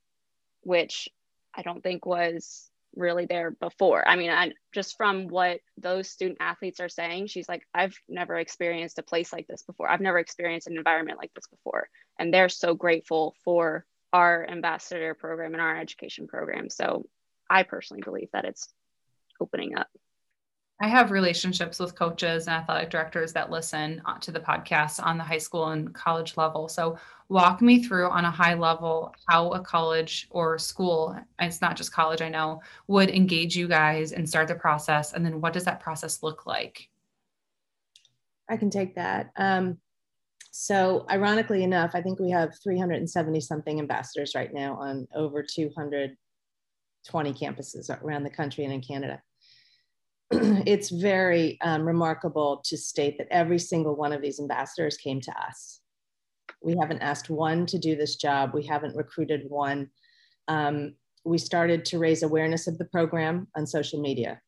which 0.62 1.08
I 1.54 1.62
don't 1.62 1.82
think 1.82 2.06
was 2.06 2.70
really 2.96 3.26
there 3.26 3.50
before. 3.50 4.06
I 4.06 4.16
mean, 4.16 4.30
I 4.30 4.52
just 4.72 4.96
from 4.96 5.26
what 5.28 5.60
those 5.76 6.08
student 6.08 6.38
athletes 6.40 6.80
are 6.80 6.88
saying, 6.88 7.26
she's 7.26 7.48
like, 7.48 7.66
I've 7.74 7.96
never 8.08 8.38
experienced 8.38 8.98
a 8.98 9.02
place 9.02 9.32
like 9.32 9.46
this 9.46 9.62
before. 9.62 9.88
I've 9.88 10.00
never 10.00 10.18
experienced 10.18 10.68
an 10.68 10.76
environment 10.76 11.18
like 11.18 11.32
this 11.34 11.46
before. 11.48 11.88
And 12.18 12.32
they're 12.32 12.48
so 12.48 12.74
grateful 12.74 13.34
for 13.44 13.84
our 14.12 14.48
ambassador 14.48 15.14
program 15.14 15.54
and 15.54 15.60
our 15.60 15.76
education 15.76 16.28
program. 16.28 16.70
So 16.70 17.06
I 17.50 17.64
personally 17.64 18.02
believe 18.02 18.28
that 18.32 18.44
it's 18.44 18.68
opening 19.40 19.76
up. 19.76 19.88
I 20.84 20.88
have 20.88 21.10
relationships 21.10 21.78
with 21.78 21.94
coaches 21.94 22.46
and 22.46 22.54
athletic 22.54 22.90
directors 22.90 23.32
that 23.32 23.50
listen 23.50 24.02
to 24.20 24.30
the 24.30 24.38
podcast 24.38 25.02
on 25.02 25.16
the 25.16 25.24
high 25.24 25.38
school 25.38 25.68
and 25.68 25.94
college 25.94 26.36
level. 26.36 26.68
So, 26.68 26.98
walk 27.30 27.62
me 27.62 27.82
through 27.82 28.10
on 28.10 28.26
a 28.26 28.30
high 28.30 28.52
level 28.52 29.14
how 29.26 29.48
a 29.52 29.60
college 29.60 30.28
or 30.28 30.58
school, 30.58 31.18
it's 31.38 31.62
not 31.62 31.74
just 31.74 31.90
college, 31.90 32.20
I 32.20 32.28
know, 32.28 32.60
would 32.86 33.08
engage 33.08 33.56
you 33.56 33.66
guys 33.66 34.12
and 34.12 34.28
start 34.28 34.46
the 34.46 34.56
process. 34.56 35.14
And 35.14 35.24
then, 35.24 35.40
what 35.40 35.54
does 35.54 35.64
that 35.64 35.80
process 35.80 36.22
look 36.22 36.44
like? 36.44 36.90
I 38.50 38.58
can 38.58 38.68
take 38.68 38.94
that. 38.96 39.30
Um, 39.36 39.78
so, 40.50 41.06
ironically 41.08 41.64
enough, 41.64 41.92
I 41.94 42.02
think 42.02 42.20
we 42.20 42.28
have 42.28 42.58
370 42.62 43.40
something 43.40 43.78
ambassadors 43.78 44.34
right 44.34 44.52
now 44.52 44.74
on 44.74 45.08
over 45.14 45.42
220 45.42 47.32
campuses 47.32 47.88
around 48.02 48.24
the 48.24 48.28
country 48.28 48.64
and 48.64 48.74
in 48.74 48.82
Canada. 48.82 49.22
it's 50.66 50.90
very 50.90 51.58
um, 51.60 51.82
remarkable 51.82 52.62
to 52.64 52.76
state 52.76 53.18
that 53.18 53.28
every 53.30 53.58
single 53.58 53.94
one 53.94 54.12
of 54.12 54.22
these 54.22 54.40
ambassadors 54.40 54.96
came 54.96 55.20
to 55.20 55.32
us. 55.38 55.80
We 56.62 56.76
haven't 56.80 57.02
asked 57.02 57.30
one 57.30 57.66
to 57.66 57.78
do 57.78 57.94
this 57.94 58.16
job. 58.16 58.52
We 58.54 58.64
haven't 58.66 58.96
recruited 58.96 59.48
one. 59.48 59.90
Um, 60.48 60.94
we 61.24 61.38
started 61.38 61.84
to 61.86 61.98
raise 61.98 62.22
awareness 62.22 62.66
of 62.66 62.78
the 62.78 62.84
program 62.86 63.48
on 63.56 63.66
social 63.66 64.00
media. 64.00 64.40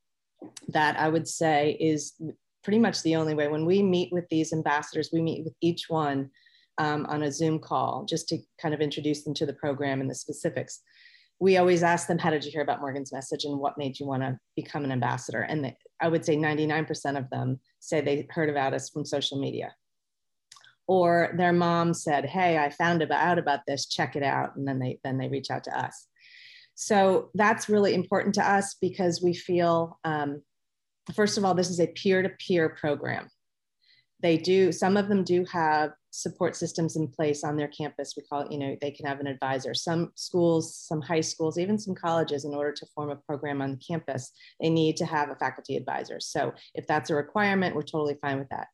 That 0.69 0.99
I 0.99 1.09
would 1.09 1.28
say 1.28 1.76
is 1.81 2.21
pretty 2.64 2.78
much 2.78 3.02
the 3.02 3.16
only 3.16 3.35
way. 3.35 3.49
When 3.49 3.64
we 3.64 3.83
meet 3.83 4.12
with 4.12 4.28
these 4.28 4.52
ambassadors, 4.52 5.11
we 5.12 5.23
meet 5.23 5.45
with 5.45 5.55
each 5.61 5.85
one 5.88 6.31
um, 6.78 7.07
on 7.07 7.23
a 7.23 7.33
Zoom 7.33 7.59
call 7.59 8.05
just 8.05 8.28
to 8.28 8.38
kind 8.61 8.75
of 8.75 8.81
introduce 8.81 9.25
them 9.25 9.35
to 9.35 9.47
the 9.47 9.52
program 9.52 10.00
and 10.00 10.11
the 10.11 10.14
specifics 10.14 10.83
we 11.38 11.59
always 11.59 11.83
ask 11.83 12.09
them, 12.09 12.19
how 12.19 12.31
did 12.31 12.45
you 12.45 12.50
hear 12.50 12.62
about 12.62 12.81
Morgan's 12.81 13.12
message 13.12 13.45
and 13.45 13.59
what 13.59 13.76
made 13.76 14.00
you 14.00 14.07
want 14.07 14.23
to 14.23 14.38
become 14.55 14.85
an 14.85 14.93
ambassador? 14.93 15.43
And 15.43 15.75
I 16.00 16.09
would 16.09 16.25
say 16.25 16.37
99% 16.37 17.19
of 17.19 17.28
them 17.31 17.61
say 17.78 18.00
they 18.00 18.26
heard 18.31 18.49
about 18.49 18.73
us 18.73 18.88
from 18.88 19.05
social 19.05 19.38
media. 19.38 19.75
Or 20.87 21.35
their 21.37 21.52
mom 21.52 21.93
said, 21.95 22.25
hey, 22.25 22.59
I 22.59 22.71
found 22.71 23.02
out 23.02 23.38
about 23.38 23.61
this, 23.66 23.87
check 23.87 24.16
it 24.16 24.23
out. 24.23 24.57
And 24.57 24.66
then 24.66 24.78
they, 24.78 24.99
then 25.05 25.19
they 25.19 25.28
reach 25.28 25.50
out 25.50 25.64
to 25.64 25.78
us. 25.78 26.07
So 26.75 27.31
that's 27.35 27.69
really 27.69 27.95
important 27.95 28.35
to 28.37 28.49
us 28.49 28.76
because 28.81 29.23
we 29.23 29.35
feel, 29.35 29.99
um, 30.05 30.43
first 31.14 31.38
of 31.38 31.45
all, 31.45 31.55
this 31.55 31.71
is 31.71 31.81
a 31.81 31.87
peer-to-peer 31.87 32.71
program. 32.81 33.28
They 34.21 34.37
do, 34.38 34.73
some 34.73 34.97
of 34.97 35.09
them 35.09 35.25
do 35.25 35.45
have 35.52 35.90
support 36.17 36.57
systems 36.57 36.97
in 36.97 37.07
place 37.09 37.45
on 37.45 37.57
their 37.57 37.69
campus. 37.69 38.15
We 38.17 38.23
call 38.23 38.43
it, 38.43 38.53
you 38.53 38.59
know, 38.59 38.77
they 38.81 38.91
can 38.91 39.07
have 39.07 39.21
an 39.21 39.27
advisor. 39.27 39.75
Some 39.75 40.13
schools, 40.15 40.75
some 40.75 41.03
high 41.03 41.21
schools, 41.21 41.59
even 41.59 41.79
some 41.79 41.95
colleges, 41.95 42.45
in 42.45 42.55
order 42.55 42.73
to 42.73 42.87
form 42.95 43.11
a 43.11 43.17
program 43.17 43.61
on 43.61 43.79
campus, 43.87 44.33
they 44.61 44.71
need 44.71 44.97
to 44.97 45.05
have 45.05 45.29
a 45.29 45.37
faculty 45.37 45.77
advisor. 45.77 46.19
So 46.21 46.55
if 46.75 46.87
that's 46.87 47.11
a 47.11 47.15
requirement, 47.15 47.75
we're 47.75 47.83
totally 47.83 48.17
fine 48.21 48.39
with 48.39 48.49
that. 48.49 48.69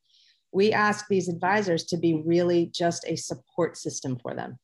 We 0.52 0.72
ask 0.72 1.06
these 1.08 1.28
advisors 1.28 1.84
to 1.86 1.96
be 1.96 2.22
really 2.24 2.66
just 2.66 3.04
a 3.06 3.16
support 3.16 3.76
system 3.76 4.18
for 4.22 4.34
them. 4.34 4.58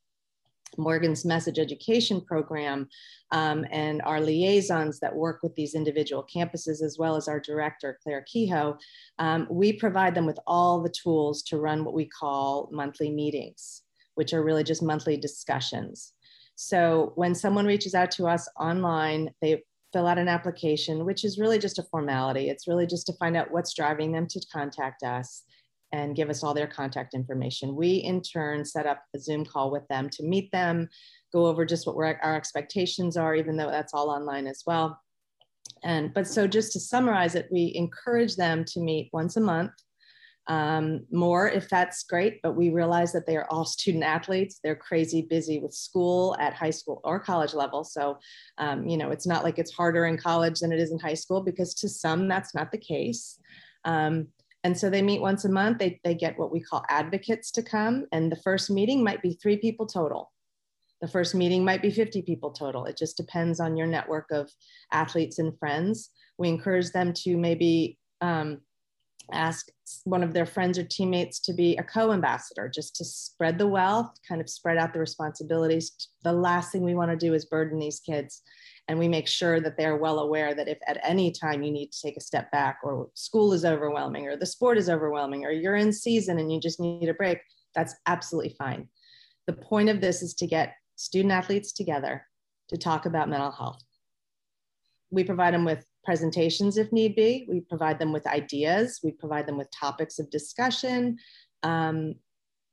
Morgan's 0.77 1.25
message 1.25 1.59
education 1.59 2.21
program 2.21 2.89
um, 3.31 3.65
and 3.71 4.03
our 4.03 4.21
liaisons 4.21 5.01
that 5.01 5.15
work 5.15 5.41
with 5.43 5.55
these 5.55 5.75
individual 5.75 6.27
campuses, 6.35 6.83
as 6.83 6.97
well 6.99 7.17
as 7.17 7.29
our 7.29 7.41
director, 7.41 7.99
Claire 8.03 8.25
Kehoe, 8.31 8.77
um, 9.19 9.47
we 9.51 9.73
provide 9.73 10.15
them 10.15 10.27
with 10.27 10.39
all 10.47 10.83
the 10.83 10.91
tools 10.91 11.43
to 11.45 11.59
run 11.59 11.85
what 11.85 11.95
we 11.95 12.07
call 12.07 12.69
monthly 12.73 13.11
meetings, 13.11 13.83
which 14.15 14.33
are 14.33 14.45
really 14.45 14.65
just 14.65 14.83
monthly 14.83 15.17
discussions. 15.17 16.13
So 16.57 17.13
when 17.15 17.35
someone 17.35 17.67
reaches 17.67 17.95
out 17.95 18.11
to 18.13 18.27
us 18.27 18.49
online, 18.59 19.31
they 19.41 19.63
fill 19.93 20.07
out 20.07 20.19
an 20.19 20.29
application, 20.29 21.05
which 21.05 21.25
is 21.25 21.39
really 21.39 21.59
just 21.59 21.79
a 21.79 21.85
formality. 21.85 22.51
It's 22.51 22.69
really 22.69 22.87
just 22.87 23.07
to 23.07 23.13
find 23.15 23.37
out 23.37 23.51
what's 23.51 23.75
driving 23.75 24.13
them 24.13 24.27
to 24.27 24.41
contact 24.53 25.03
us 25.03 25.45
and 25.93 26.17
give 26.17 26.29
us 26.31 26.43
all 26.43 26.55
their 26.55 26.67
contact 26.67 27.15
information. 27.15 27.75
We 27.75 27.97
in 27.97 28.21
turn 28.21 28.65
set 28.65 28.87
up 28.87 29.03
a 29.15 29.19
Zoom 29.19 29.45
call 29.45 29.71
with 29.71 29.87
them 29.89 30.11
to 30.11 30.23
meet 30.23 30.51
them, 30.53 30.89
go 31.33 31.47
over 31.47 31.65
just 31.65 31.87
what 31.87 31.97
our 31.97 32.37
expectations 32.37 33.17
are, 33.17 33.35
even 33.35 33.57
though 33.57 33.71
that's 33.71 33.95
all 33.95 34.11
online 34.11 34.47
as 34.47 34.63
well. 34.67 35.01
And 35.83 36.13
but 36.13 36.27
so 36.27 36.47
just 36.47 36.73
to 36.73 36.81
summarize 36.81 37.35
it, 37.35 37.49
we 37.51 37.73
encourage 37.75 38.37
them 38.37 38.65
to 38.67 38.81
meet 38.81 39.11
once 39.13 39.37
a 39.37 39.41
month. 39.41 39.73
Um, 40.49 41.05
more 41.13 41.47
if 41.47 41.69
that's 41.69 42.05
great, 42.05 42.41
but 42.43 42.57
we 42.57 42.71
realize 42.71 43.13
that 43.13 43.27
they 43.27 43.37
are 43.37 43.47
all 43.51 43.67
student 43.67 44.03
athletes. 44.03 44.61
They're 44.65 44.75
crazy 44.75 45.21
busy 45.21 45.59
with 45.59 45.75
school 45.75 46.35
at 46.41 46.55
high 46.55 46.71
school 46.71 47.03
or 47.05 47.21
college 47.21 47.53
level. 47.53 47.85
So, 47.85 48.19
um, 48.57 48.89
you 48.89 48.97
know, 48.97 49.11
it's 49.11 49.27
not 49.27 49.45
like 49.45 49.59
it's 49.59 49.73
harder 49.73 50.07
in 50.07 50.17
college 50.17 50.61
than 50.61 50.73
it 50.73 50.81
is 50.81 50.91
in 50.91 50.99
high 50.99 51.15
school 51.15 51.43
because 51.43 51.75
to 51.75 51.89
some 51.89 52.29
that's 52.29 52.55
not 52.55 52.73
the 52.73 52.79
case. 52.79 53.39
Um, 53.85 54.29
and 54.65 54.77
so 54.77 54.91
they 54.91 55.03
meet 55.03 55.21
once 55.21 55.45
a 55.45 55.49
month. 55.49 55.79
They, 55.79 56.01
they 56.05 56.15
get 56.15 56.39
what 56.39 56.51
we 56.51 56.61
call 56.61 56.85
advocates 56.89 57.51
to 57.53 57.63
come. 57.63 58.07
And 58.13 58.31
the 58.31 58.37
first 58.37 58.71
meeting 58.71 59.05
might 59.05 59.23
be 59.23 59.35
three 59.35 59.57
people 59.57 59.87
total. 59.87 60.33
The 61.01 61.09
first 61.09 61.35
meeting 61.35 61.65
might 61.65 61.81
be 61.81 61.91
50 61.91 62.23
people 62.23 62.51
total. 62.51 62.85
It 62.85 62.97
just 62.97 63.17
depends 63.17 63.61
on 63.61 63.77
your 63.77 63.87
network 63.87 64.27
of 64.33 64.51
athletes 64.93 65.39
and 65.39 65.57
friends. 65.59 66.11
We 66.39 66.49
encourage 66.49 66.91
them 66.91 67.13
to 67.19 67.37
maybe 67.37 67.99
um, 68.21 68.63
ask 69.33 69.69
one 70.05 70.23
of 70.23 70.33
their 70.33 70.47
friends 70.47 70.79
or 70.79 70.85
teammates 70.85 71.39
to 71.41 71.53
be 71.53 71.77
a 71.77 71.83
co-ambassador 71.83 72.71
just 72.73 72.97
to 72.97 73.05
spread 73.05 73.59
the 73.59 73.67
wealth 73.67 74.11
kind 74.27 74.41
of 74.41 74.49
spread 74.49 74.79
out 74.79 74.93
the 74.93 74.99
responsibilities 74.99 76.09
the 76.25 76.33
last 76.33 76.73
thing 76.73 76.83
we 76.83 76.95
want 76.95 77.11
to 77.11 77.17
do 77.17 77.35
is 77.35 77.45
burden 77.45 77.79
these 77.79 78.01
kids 78.01 78.43
and 78.89 78.99
we 78.99 79.07
make 79.07 79.29
sure 79.29 79.61
that 79.61 79.77
they're 79.77 79.97
well 79.97 80.21
aware 80.21 80.55
that 80.55 80.69
if 80.69 80.79
at 80.87 80.99
any 81.05 81.31
time 81.31 81.63
you 81.63 81.71
need 81.71 81.93
to 81.93 82.01
take 82.01 82.17
a 82.17 82.23
step 82.23 82.51
back 82.51 82.79
or 82.83 83.11
school 83.15 83.53
is 83.53 83.65
overwhelming 83.65 84.27
or 84.27 84.37
the 84.37 84.47
sport 84.47 84.79
is 84.79 84.89
overwhelming 84.89 85.45
or 85.45 85.51
you're 85.51 85.77
in 85.77 85.93
season 85.93 86.39
and 86.39 86.53
you 86.53 86.61
just 86.61 86.81
need 86.81 87.09
a 87.09 87.15
break 87.15 87.39
that's 87.75 87.95
absolutely 88.07 88.55
fine 88.59 88.89
the 89.47 89.53
point 89.53 89.89
of 89.89 90.01
this 90.01 90.23
is 90.23 90.35
to 90.35 90.47
get 90.47 90.75
student 90.97 91.33
athletes 91.33 91.73
together 91.73 92.27
to 92.69 92.77
talk 92.77 93.07
about 93.07 93.29
mental 93.29 93.51
health 93.51 93.83
we 95.11 95.25
provide 95.25 95.55
them 95.55 95.65
with 95.65 95.85
presentations 96.09 96.79
if 96.79 96.91
need 96.91 97.15
be. 97.15 97.47
We 97.49 97.61
provide 97.61 97.99
them 97.99 98.13
with 98.13 98.27
ideas. 98.27 99.01
We 99.05 99.13
provide 99.13 99.47
them 99.47 99.59
with 99.59 99.69
topics 99.71 100.19
of 100.19 100.31
discussion, 100.31 101.19
um, 101.63 102.15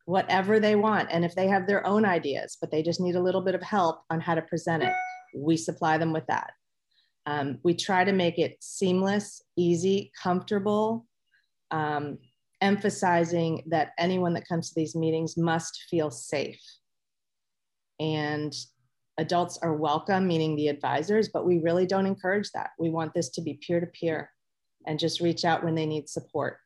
whatever 0.05 0.59
they 0.59 0.75
want. 0.75 1.09
And 1.11 1.25
if 1.25 1.35
they 1.35 1.47
have 1.47 1.67
their 1.67 1.85
own 1.85 2.05
ideas, 2.05 2.57
but 2.59 2.71
they 2.71 2.81
just 2.81 3.01
need 3.01 3.15
a 3.15 3.21
little 3.21 3.41
bit 3.41 3.55
of 3.55 3.61
help 3.61 4.03
on 4.09 4.21
how 4.21 4.35
to 4.35 4.41
present 4.41 4.83
it, 4.83 4.93
we 5.35 5.57
supply 5.57 5.97
them 5.97 6.13
with 6.13 6.25
that. 6.27 6.51
Um, 7.25 7.59
we 7.63 7.73
try 7.73 8.03
to 8.03 8.11
make 8.13 8.37
it 8.37 8.57
seamless, 8.59 9.41
easy, 9.57 10.11
comfortable, 10.21 11.05
um, 11.71 12.19
emphasizing 12.61 13.63
that 13.67 13.91
anyone 13.97 14.33
that 14.33 14.47
comes 14.47 14.69
to 14.69 14.75
these 14.75 14.95
meetings 14.95 15.37
must 15.37 15.85
feel 15.89 16.11
safe. 16.11 16.61
And 17.99 18.55
adults 19.17 19.57
are 19.61 19.75
welcome, 19.75 20.27
meaning 20.27 20.55
the 20.55 20.67
advisors, 20.67 21.29
but 21.29 21.45
we 21.45 21.59
really 21.59 21.85
don't 21.85 22.05
encourage 22.05 22.51
that. 22.51 22.71
We 22.77 22.89
want 22.89 23.13
this 23.13 23.29
to 23.29 23.41
be 23.41 23.59
peer 23.65 23.79
to 23.79 23.87
peer 23.87 24.29
and 24.85 24.99
just 24.99 25.21
reach 25.21 25.45
out 25.45 25.63
when 25.63 25.75
they 25.75 25.85
need 25.85 26.07
support. 26.09 26.59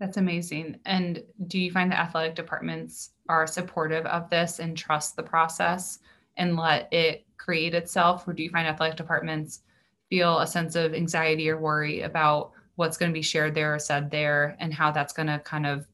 That's 0.00 0.16
amazing. 0.16 0.80
And 0.86 1.22
do 1.46 1.58
you 1.58 1.70
find 1.70 1.92
the 1.92 2.00
athletic 2.00 2.34
departments 2.34 3.10
are 3.28 3.46
supportive 3.46 4.06
of 4.06 4.30
this 4.30 4.58
and 4.58 4.76
trust 4.76 5.14
the 5.14 5.22
process 5.22 5.98
and 6.38 6.56
let 6.56 6.92
it 6.92 7.26
create 7.40 7.74
itself? 7.74 8.28
Or 8.28 8.32
do 8.32 8.42
you 8.42 8.50
find 8.50 8.68
athletic 8.68 8.96
departments 8.96 9.60
feel 10.10 10.40
a 10.40 10.46
sense 10.46 10.76
of 10.76 10.94
anxiety 10.94 11.48
or 11.48 11.58
worry 11.58 12.02
about 12.02 12.52
what's 12.76 12.96
going 12.96 13.10
to 13.10 13.18
be 13.18 13.22
shared 13.22 13.54
there 13.54 13.74
or 13.74 13.78
said 13.78 14.10
there 14.10 14.56
and 14.60 14.74
how 14.74 14.90
that's 14.90 15.12
going 15.12 15.28
to 15.28 15.38
kind 15.40 15.66
of 15.66 15.86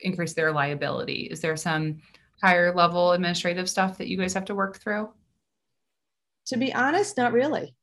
increase 0.00 0.34
their 0.34 0.52
liability? 0.52 1.28
Is 1.30 1.40
there 1.40 1.56
some 1.56 2.00
higher 2.42 2.74
level 2.74 3.12
administrative 3.12 3.70
stuff 3.70 3.98
that 3.98 4.08
you 4.08 4.16
guys 4.16 4.34
have 4.34 4.44
to 4.46 4.54
work 4.54 4.78
through? 4.78 5.10
To 6.46 6.56
be 6.56 6.74
honest, 6.74 7.16
not 7.16 7.32
really. 7.32 7.74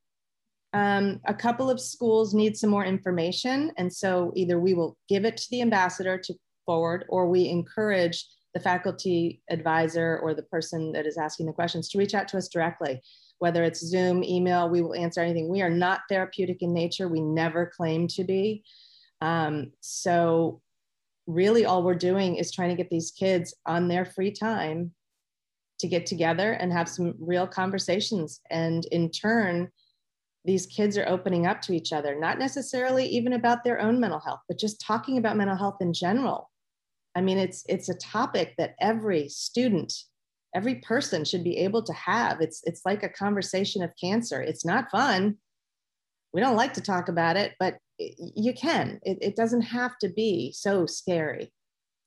Um, 0.73 1.21
a 1.25 1.33
couple 1.33 1.69
of 1.69 1.79
schools 1.79 2.33
need 2.33 2.57
some 2.57 2.69
more 2.69 2.85
information. 2.85 3.71
And 3.77 3.91
so 3.91 4.31
either 4.35 4.59
we 4.59 4.73
will 4.73 4.97
give 5.07 5.25
it 5.25 5.37
to 5.37 5.47
the 5.49 5.61
ambassador 5.61 6.17
to 6.17 6.33
forward, 6.65 7.05
or 7.09 7.27
we 7.27 7.49
encourage 7.49 8.25
the 8.53 8.59
faculty 8.59 9.41
advisor 9.49 10.19
or 10.23 10.33
the 10.33 10.43
person 10.43 10.91
that 10.93 11.05
is 11.05 11.17
asking 11.17 11.45
the 11.45 11.53
questions 11.53 11.89
to 11.89 11.97
reach 11.97 12.13
out 12.13 12.27
to 12.29 12.37
us 12.37 12.47
directly, 12.47 13.01
whether 13.39 13.63
it's 13.63 13.85
Zoom, 13.85 14.23
email, 14.23 14.69
we 14.69 14.81
will 14.81 14.95
answer 14.95 15.21
anything. 15.21 15.49
We 15.49 15.61
are 15.61 15.69
not 15.69 16.01
therapeutic 16.09 16.61
in 16.61 16.73
nature. 16.73 17.07
We 17.07 17.21
never 17.21 17.65
claim 17.65 18.07
to 18.09 18.23
be. 18.23 18.63
Um, 19.21 19.71
so 19.81 20.61
really 21.27 21.65
all 21.65 21.83
we're 21.83 21.95
doing 21.95 22.35
is 22.35 22.51
trying 22.51 22.69
to 22.69 22.75
get 22.75 22.89
these 22.89 23.11
kids 23.11 23.53
on 23.65 23.87
their 23.87 24.05
free 24.05 24.31
time 24.31 24.91
to 25.79 25.87
get 25.87 26.05
together 26.05 26.53
and 26.53 26.73
have 26.73 26.89
some 26.89 27.13
real 27.19 27.47
conversations. 27.47 28.41
And 28.49 28.85
in 28.87 29.11
turn, 29.11 29.69
these 30.43 30.65
kids 30.65 30.97
are 30.97 31.07
opening 31.07 31.45
up 31.45 31.61
to 31.61 31.73
each 31.73 31.93
other, 31.93 32.19
not 32.19 32.39
necessarily 32.39 33.05
even 33.05 33.33
about 33.33 33.63
their 33.63 33.79
own 33.79 33.99
mental 33.99 34.19
health, 34.19 34.41
but 34.47 34.59
just 34.59 34.81
talking 34.81 35.17
about 35.17 35.37
mental 35.37 35.55
health 35.55 35.77
in 35.81 35.93
general. 35.93 36.48
I 37.19 37.21
mean, 37.21 37.37
it's 37.37 37.65
it's 37.67 37.89
a 37.89 37.95
topic 37.95 38.53
that 38.57 38.75
every 38.79 39.27
student, 39.27 39.91
every 40.55 40.75
person 40.75 41.25
should 41.25 41.43
be 41.43 41.57
able 41.57 41.83
to 41.83 41.91
have. 41.91 42.39
It's 42.39 42.61
it's 42.63 42.83
like 42.85 43.03
a 43.03 43.09
conversation 43.09 43.83
of 43.83 43.91
cancer. 44.01 44.41
It's 44.41 44.63
not 44.63 44.89
fun. 44.89 45.35
We 46.31 46.39
don't 46.39 46.55
like 46.55 46.73
to 46.75 46.81
talk 46.81 47.09
about 47.09 47.35
it, 47.35 47.55
but 47.59 47.77
you 47.97 48.53
can. 48.53 49.01
It, 49.03 49.17
it 49.21 49.35
doesn't 49.35 49.63
have 49.63 49.97
to 49.97 50.07
be 50.07 50.53
so 50.53 50.85
scary. 50.85 51.51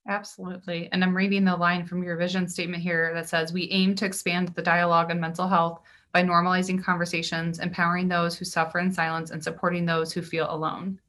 Absolutely. 0.07 0.89
And 0.91 1.03
I'm 1.03 1.15
reading 1.15 1.45
the 1.45 1.55
line 1.55 1.85
from 1.85 2.01
your 2.01 2.17
vision 2.17 2.47
statement 2.47 2.81
here 2.81 3.13
that 3.13 3.29
says 3.29 3.53
We 3.53 3.69
aim 3.69 3.93
to 3.97 4.05
expand 4.07 4.47
the 4.49 4.63
dialogue 4.63 5.11
on 5.11 5.19
mental 5.19 5.47
health 5.47 5.83
by 6.11 6.23
normalizing 6.23 6.83
conversations, 6.83 7.59
empowering 7.59 8.07
those 8.07 8.35
who 8.35 8.45
suffer 8.45 8.79
in 8.79 8.91
silence, 8.91 9.29
and 9.29 9.43
supporting 9.43 9.85
those 9.85 10.11
who 10.11 10.23
feel 10.23 10.47
alone. 10.49 10.99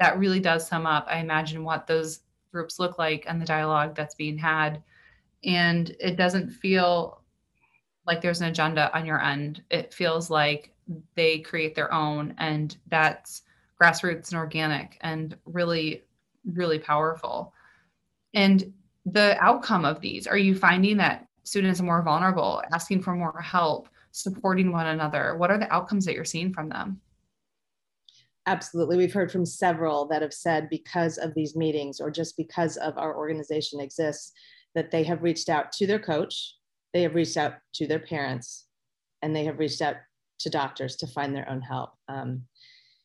That 0.00 0.18
really 0.18 0.40
does 0.40 0.66
sum 0.66 0.84
up, 0.84 1.06
I 1.08 1.18
imagine, 1.18 1.62
what 1.62 1.86
those 1.86 2.22
groups 2.52 2.78
look 2.78 2.98
like 2.98 3.24
and 3.26 3.40
the 3.40 3.46
dialogue 3.46 3.94
that's 3.94 4.14
being 4.14 4.38
had. 4.38 4.82
And 5.44 5.94
it 6.00 6.16
doesn't 6.16 6.50
feel 6.50 7.22
like 8.06 8.20
there's 8.20 8.40
an 8.40 8.48
agenda 8.48 8.94
on 8.96 9.06
your 9.06 9.22
end. 9.22 9.62
It 9.70 9.94
feels 9.94 10.30
like 10.30 10.72
they 11.14 11.38
create 11.38 11.74
their 11.74 11.92
own, 11.92 12.34
and 12.38 12.76
that's 12.88 13.42
grassroots 13.80 14.30
and 14.30 14.38
organic 14.38 14.98
and 15.02 15.36
really, 15.44 16.04
really 16.44 16.78
powerful. 16.78 17.54
And 18.34 18.72
the 19.06 19.36
outcome 19.40 19.84
of 19.84 20.00
these, 20.00 20.26
are 20.26 20.36
you 20.36 20.54
finding 20.54 20.96
that 20.98 21.26
students 21.44 21.80
are 21.80 21.84
more 21.84 22.02
vulnerable, 22.02 22.62
asking 22.72 23.02
for 23.02 23.14
more 23.14 23.40
help, 23.40 23.88
supporting 24.10 24.72
one 24.72 24.88
another? 24.88 25.36
What 25.36 25.50
are 25.50 25.58
the 25.58 25.72
outcomes 25.72 26.04
that 26.04 26.14
you're 26.14 26.24
seeing 26.24 26.52
from 26.52 26.68
them? 26.68 27.00
Absolutely. 28.50 28.96
We've 28.96 29.12
heard 29.12 29.30
from 29.30 29.46
several 29.46 30.08
that 30.08 30.22
have 30.22 30.34
said 30.34 30.68
because 30.68 31.18
of 31.18 31.32
these 31.34 31.54
meetings 31.54 32.00
or 32.00 32.10
just 32.10 32.36
because 32.36 32.76
of 32.78 32.98
our 32.98 33.16
organization 33.16 33.78
exists, 33.78 34.32
that 34.74 34.90
they 34.90 35.04
have 35.04 35.22
reached 35.22 35.48
out 35.48 35.70
to 35.74 35.86
their 35.86 36.00
coach, 36.00 36.56
they 36.92 37.02
have 37.02 37.14
reached 37.14 37.36
out 37.36 37.54
to 37.74 37.86
their 37.86 38.00
parents, 38.00 38.66
and 39.22 39.36
they 39.36 39.44
have 39.44 39.60
reached 39.60 39.80
out 39.80 39.94
to 40.40 40.50
doctors 40.50 40.96
to 40.96 41.06
find 41.06 41.32
their 41.32 41.48
own 41.48 41.60
help. 41.60 41.90
Um, 42.08 42.42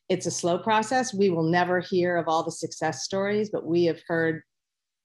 it's 0.10 0.26
a 0.26 0.32
slow 0.32 0.58
process. 0.58 1.14
We 1.14 1.30
will 1.30 1.44
never 1.44 1.80
hear 1.80 2.18
of 2.18 2.28
all 2.28 2.42
the 2.42 2.52
success 2.52 3.04
stories, 3.04 3.52
but 3.52 3.68
we 3.68 3.86
have 3.86 4.02
heard 4.08 4.42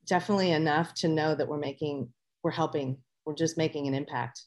definitely 0.06 0.52
enough 0.52 0.94
to 0.94 1.08
know 1.08 1.34
that 1.34 1.48
we're 1.48 1.58
making, 1.58 2.08
we're 2.42 2.50
helping, 2.50 2.96
we're 3.26 3.34
just 3.34 3.58
making 3.58 3.88
an 3.88 3.94
impact. 3.94 4.44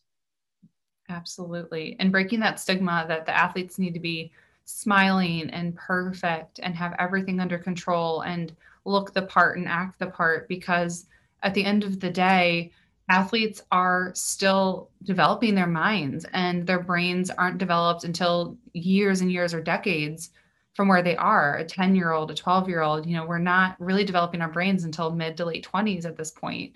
Absolutely. 1.07 1.95
And 1.99 2.11
breaking 2.11 2.39
that 2.39 2.59
stigma 2.59 3.05
that 3.07 3.27
the 3.27 3.37
athletes 3.37 3.77
need 3.77 3.93
to 3.93 3.99
be 3.99 4.31
smiling 4.65 5.49
and 5.49 5.75
perfect 5.75 6.59
and 6.63 6.75
have 6.75 6.95
everything 6.99 7.39
under 7.39 7.57
control 7.57 8.21
and 8.21 8.55
look 8.85 9.13
the 9.13 9.21
part 9.21 9.57
and 9.57 9.67
act 9.67 9.99
the 9.99 10.07
part 10.07 10.47
because 10.47 11.05
at 11.41 11.53
the 11.53 11.65
end 11.65 11.83
of 11.83 11.99
the 11.99 12.09
day, 12.09 12.71
athletes 13.09 13.61
are 13.71 14.11
still 14.15 14.89
developing 15.03 15.55
their 15.55 15.67
minds 15.67 16.25
and 16.33 16.65
their 16.65 16.81
brains 16.81 17.29
aren't 17.29 17.57
developed 17.57 18.05
until 18.05 18.57
years 18.73 19.21
and 19.21 19.31
years 19.31 19.53
or 19.53 19.61
decades 19.61 20.31
from 20.73 20.87
where 20.87 21.03
they 21.03 21.15
are. 21.17 21.57
A 21.57 21.65
10 21.65 21.95
year 21.95 22.11
old 22.11 22.31
a 22.31 22.33
12 22.33 22.69
year 22.69 22.81
old 22.81 23.05
you 23.05 23.15
know 23.15 23.25
we're 23.25 23.37
not 23.37 23.75
really 23.79 24.03
developing 24.05 24.41
our 24.41 24.49
brains 24.49 24.85
until 24.85 25.11
mid 25.11 25.37
to 25.37 25.45
late 25.45 25.67
20s 25.69 26.05
at 26.05 26.17
this 26.17 26.31
point. 26.31 26.75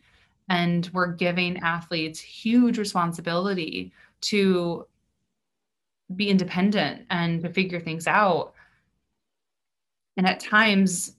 And 0.50 0.90
we're 0.94 1.14
giving 1.14 1.58
athletes 1.60 2.20
huge 2.20 2.78
responsibility 2.78 3.92
to 4.22 4.86
be 6.16 6.30
independent 6.30 7.06
and 7.10 7.42
to 7.42 7.50
figure 7.50 7.80
things 7.80 8.08
out. 8.08 8.54
And 10.16 10.28
at 10.28 10.40
times 10.40 11.14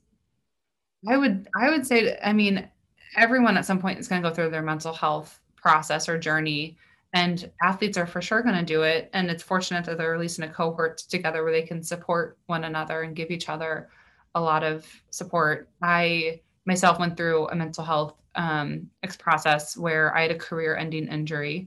i 1.09 1.17
would 1.17 1.47
i 1.57 1.71
would 1.71 1.87
say 1.87 2.19
i 2.25 2.33
mean 2.33 2.69
everyone 3.17 3.57
at 3.57 3.65
some 3.65 3.79
point 3.79 4.01
is 4.01 4.09
going 4.09 4.21
to 4.21 4.29
go 4.29 4.35
through 4.35 4.51
their 4.51 4.63
mental 4.63 4.93
health 4.93 5.39
process 5.55 6.09
or 6.09 6.19
journey 6.19 6.77
and 7.15 7.51
athletes 7.63 7.97
are 7.97 8.07
for 8.07 8.21
sure 8.21 8.43
going 8.43 8.55
to 8.55 8.63
do 8.63 8.83
it. 8.83 9.09
And 9.15 9.31
it's 9.31 9.43
fortunate 9.43 9.85
that 9.87 9.97
they're 9.97 10.13
releasing 10.13 10.45
a 10.45 10.49
cohort 10.53 10.99
together 10.99 11.43
where 11.43 11.53
they 11.53 11.63
can 11.63 11.83
support 11.83 12.37
one 12.47 12.65
another 12.65 13.03
and 13.03 13.17
give 13.17 13.31
each 13.31 13.49
other 13.49 13.89
a 14.35 14.41
lot 14.41 14.63
of 14.63 14.87
support. 15.11 15.71
I 15.81 16.41
myself 16.67 16.99
went 16.99 17.17
through 17.17 17.49
a 17.49 17.57
mental 17.57 17.83
health 17.83 18.15
um, 18.35 18.91
process 19.19 19.77
where 19.77 20.15
i 20.17 20.23
had 20.23 20.31
a 20.31 20.39
career 20.39 20.77
ending 20.77 21.09
injury 21.09 21.67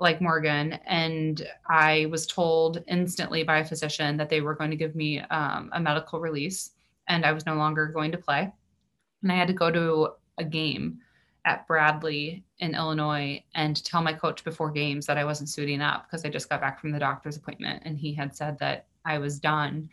like 0.00 0.20
morgan 0.20 0.72
and 0.86 1.46
i 1.68 2.06
was 2.10 2.26
told 2.26 2.82
instantly 2.88 3.42
by 3.42 3.58
a 3.58 3.64
physician 3.64 4.16
that 4.16 4.28
they 4.28 4.40
were 4.40 4.54
going 4.54 4.70
to 4.70 4.76
give 4.76 4.94
me 4.94 5.20
um, 5.20 5.70
a 5.72 5.80
medical 5.80 6.20
release 6.20 6.70
and 7.08 7.24
i 7.24 7.32
was 7.32 7.46
no 7.46 7.54
longer 7.54 7.86
going 7.86 8.12
to 8.12 8.18
play 8.18 8.52
and 9.22 9.32
i 9.32 9.34
had 9.34 9.48
to 9.48 9.54
go 9.54 9.70
to 9.70 10.08
a 10.38 10.44
game 10.44 10.98
at 11.44 11.66
Bradley 11.66 12.44
in 12.58 12.74
Illinois 12.74 13.42
and 13.54 13.82
tell 13.84 14.02
my 14.02 14.12
coach 14.12 14.44
before 14.44 14.70
games 14.70 15.06
that 15.06 15.18
I 15.18 15.24
wasn't 15.24 15.48
suiting 15.48 15.80
up 15.80 16.06
because 16.06 16.24
I 16.24 16.28
just 16.28 16.48
got 16.48 16.60
back 16.60 16.80
from 16.80 16.92
the 16.92 16.98
doctor's 16.98 17.36
appointment 17.36 17.82
and 17.84 17.96
he 17.96 18.12
had 18.12 18.34
said 18.36 18.58
that 18.58 18.86
I 19.04 19.18
was 19.18 19.40
done. 19.40 19.88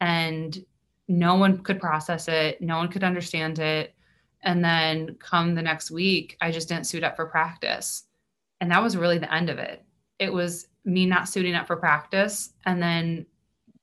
And 0.00 0.62
no 1.08 1.36
one 1.36 1.58
could 1.62 1.80
process 1.80 2.28
it, 2.28 2.60
no 2.60 2.76
one 2.76 2.88
could 2.88 3.04
understand 3.04 3.58
it. 3.58 3.94
And 4.42 4.64
then 4.64 5.16
come 5.16 5.54
the 5.54 5.62
next 5.62 5.90
week, 5.90 6.36
I 6.40 6.50
just 6.50 6.68
didn't 6.68 6.86
suit 6.86 7.04
up 7.04 7.16
for 7.16 7.26
practice. 7.26 8.04
And 8.60 8.70
that 8.70 8.82
was 8.82 8.96
really 8.96 9.18
the 9.18 9.32
end 9.32 9.50
of 9.50 9.58
it. 9.58 9.84
It 10.18 10.32
was 10.32 10.68
me 10.84 11.06
not 11.06 11.28
suiting 11.28 11.54
up 11.54 11.66
for 11.66 11.76
practice 11.76 12.52
and 12.66 12.82
then 12.82 13.26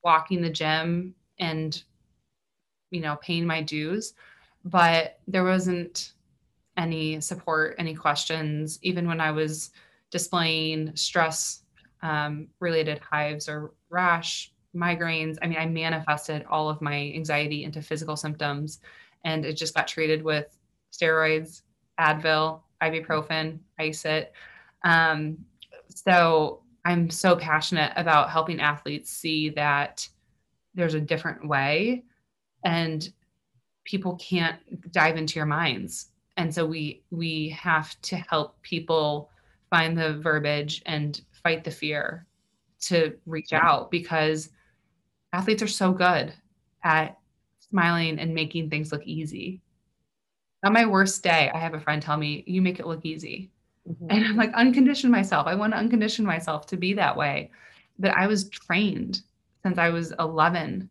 walking 0.04 0.42
the 0.42 0.50
gym 0.50 1.16
and, 1.40 1.82
you 2.92 3.02
know, 3.02 3.18
paying 3.18 3.46
my 3.46 3.62
dues. 3.62 4.13
But 4.63 5.20
there 5.28 5.44
wasn't 5.44 6.13
any 6.76 7.20
support, 7.22 7.76
any 7.80 7.96
questions, 7.96 8.80
even 8.82 9.08
when 9.08 9.20
I 9.20 9.32
was 9.32 9.72
displaying 10.12 10.96
stress 10.96 11.63
um, 12.02 12.48
related 12.60 13.00
hives 13.00 13.50
or 13.50 13.74
rash, 13.90 14.54
migraines. 14.76 15.38
I 15.42 15.48
mean, 15.48 15.58
I 15.58 15.66
manifested 15.66 16.46
all 16.50 16.70
of 16.70 16.82
my 16.82 17.12
anxiety 17.16 17.63
into 17.63 17.82
physical 17.82 18.16
symptoms 18.16 18.80
and 19.24 19.46
it 19.46 19.54
just 19.54 19.74
got 19.74 19.88
treated 19.88 20.24
with 20.24 20.58
steroids, 20.92 21.63
Advil, 22.00 22.62
ibuprofen, 22.82 23.60
Isit. 23.80 24.28
Um, 24.84 25.38
so 25.90 26.62
I'm 26.86 27.10
so 27.10 27.36
passionate 27.36 27.92
about 27.96 28.30
helping 28.30 28.60
athletes 28.62 29.12
see 29.12 29.50
that 29.50 30.08
there's 30.74 30.94
a 30.94 31.02
different 31.02 31.48
way 31.48 32.04
and 32.63 33.12
people 33.84 34.16
can't 34.18 34.60
dive 34.92 35.18
into 35.18 35.38
your 35.38 35.46
minds. 35.46 36.12
And 36.38 36.54
so 36.54 36.66
we 36.66 37.04
we 37.10 37.50
have 37.50 38.00
to 38.04 38.16
help 38.16 38.62
people 38.62 39.32
find 39.70 39.98
the 39.98 40.20
verbiage 40.20 40.82
and 40.86 41.20
fight 41.44 41.63
the 41.63 41.72
fear 41.72 42.26
to 42.80 43.18
reach 43.26 43.54
out 43.54 43.90
because 43.90 44.50
athletes 45.34 45.63
are 45.63 45.68
so 45.68 45.92
good 45.92 46.34
at 46.84 47.18
smiling 47.60 48.20
and 48.20 48.34
making 48.34 48.70
things 48.70 48.92
look 48.92 49.06
easy. 49.06 49.62
On 50.63 50.74
my 50.74 50.86
worst 50.86 51.24
day, 51.24 51.52
I 51.54 51.58
have 51.58 51.74
a 51.74 51.80
friend 51.80 52.02
tell 52.02 52.18
me, 52.18 52.44
You 52.48 52.62
make 52.62 52.80
it 52.80 52.88
look 52.88 53.06
easy. 53.06 53.52
Mm-hmm. 53.88 54.08
And 54.10 54.26
I'm 54.26 54.36
like, 54.36 54.54
uncondition 54.54 55.10
myself. 55.10 55.47
I 55.47 55.56
want 55.56 55.73
to 55.73 55.80
uncondition 55.80 56.26
myself 56.26 56.65
to 56.67 56.78
be 56.78 56.93
that 56.93 57.15
way. 57.15 57.52
But 58.00 58.12
I 58.12 58.28
was 58.28 58.50
trained 58.50 59.21
since 59.63 59.78
I 59.78 59.89
was 59.89 60.13
11 60.19 60.89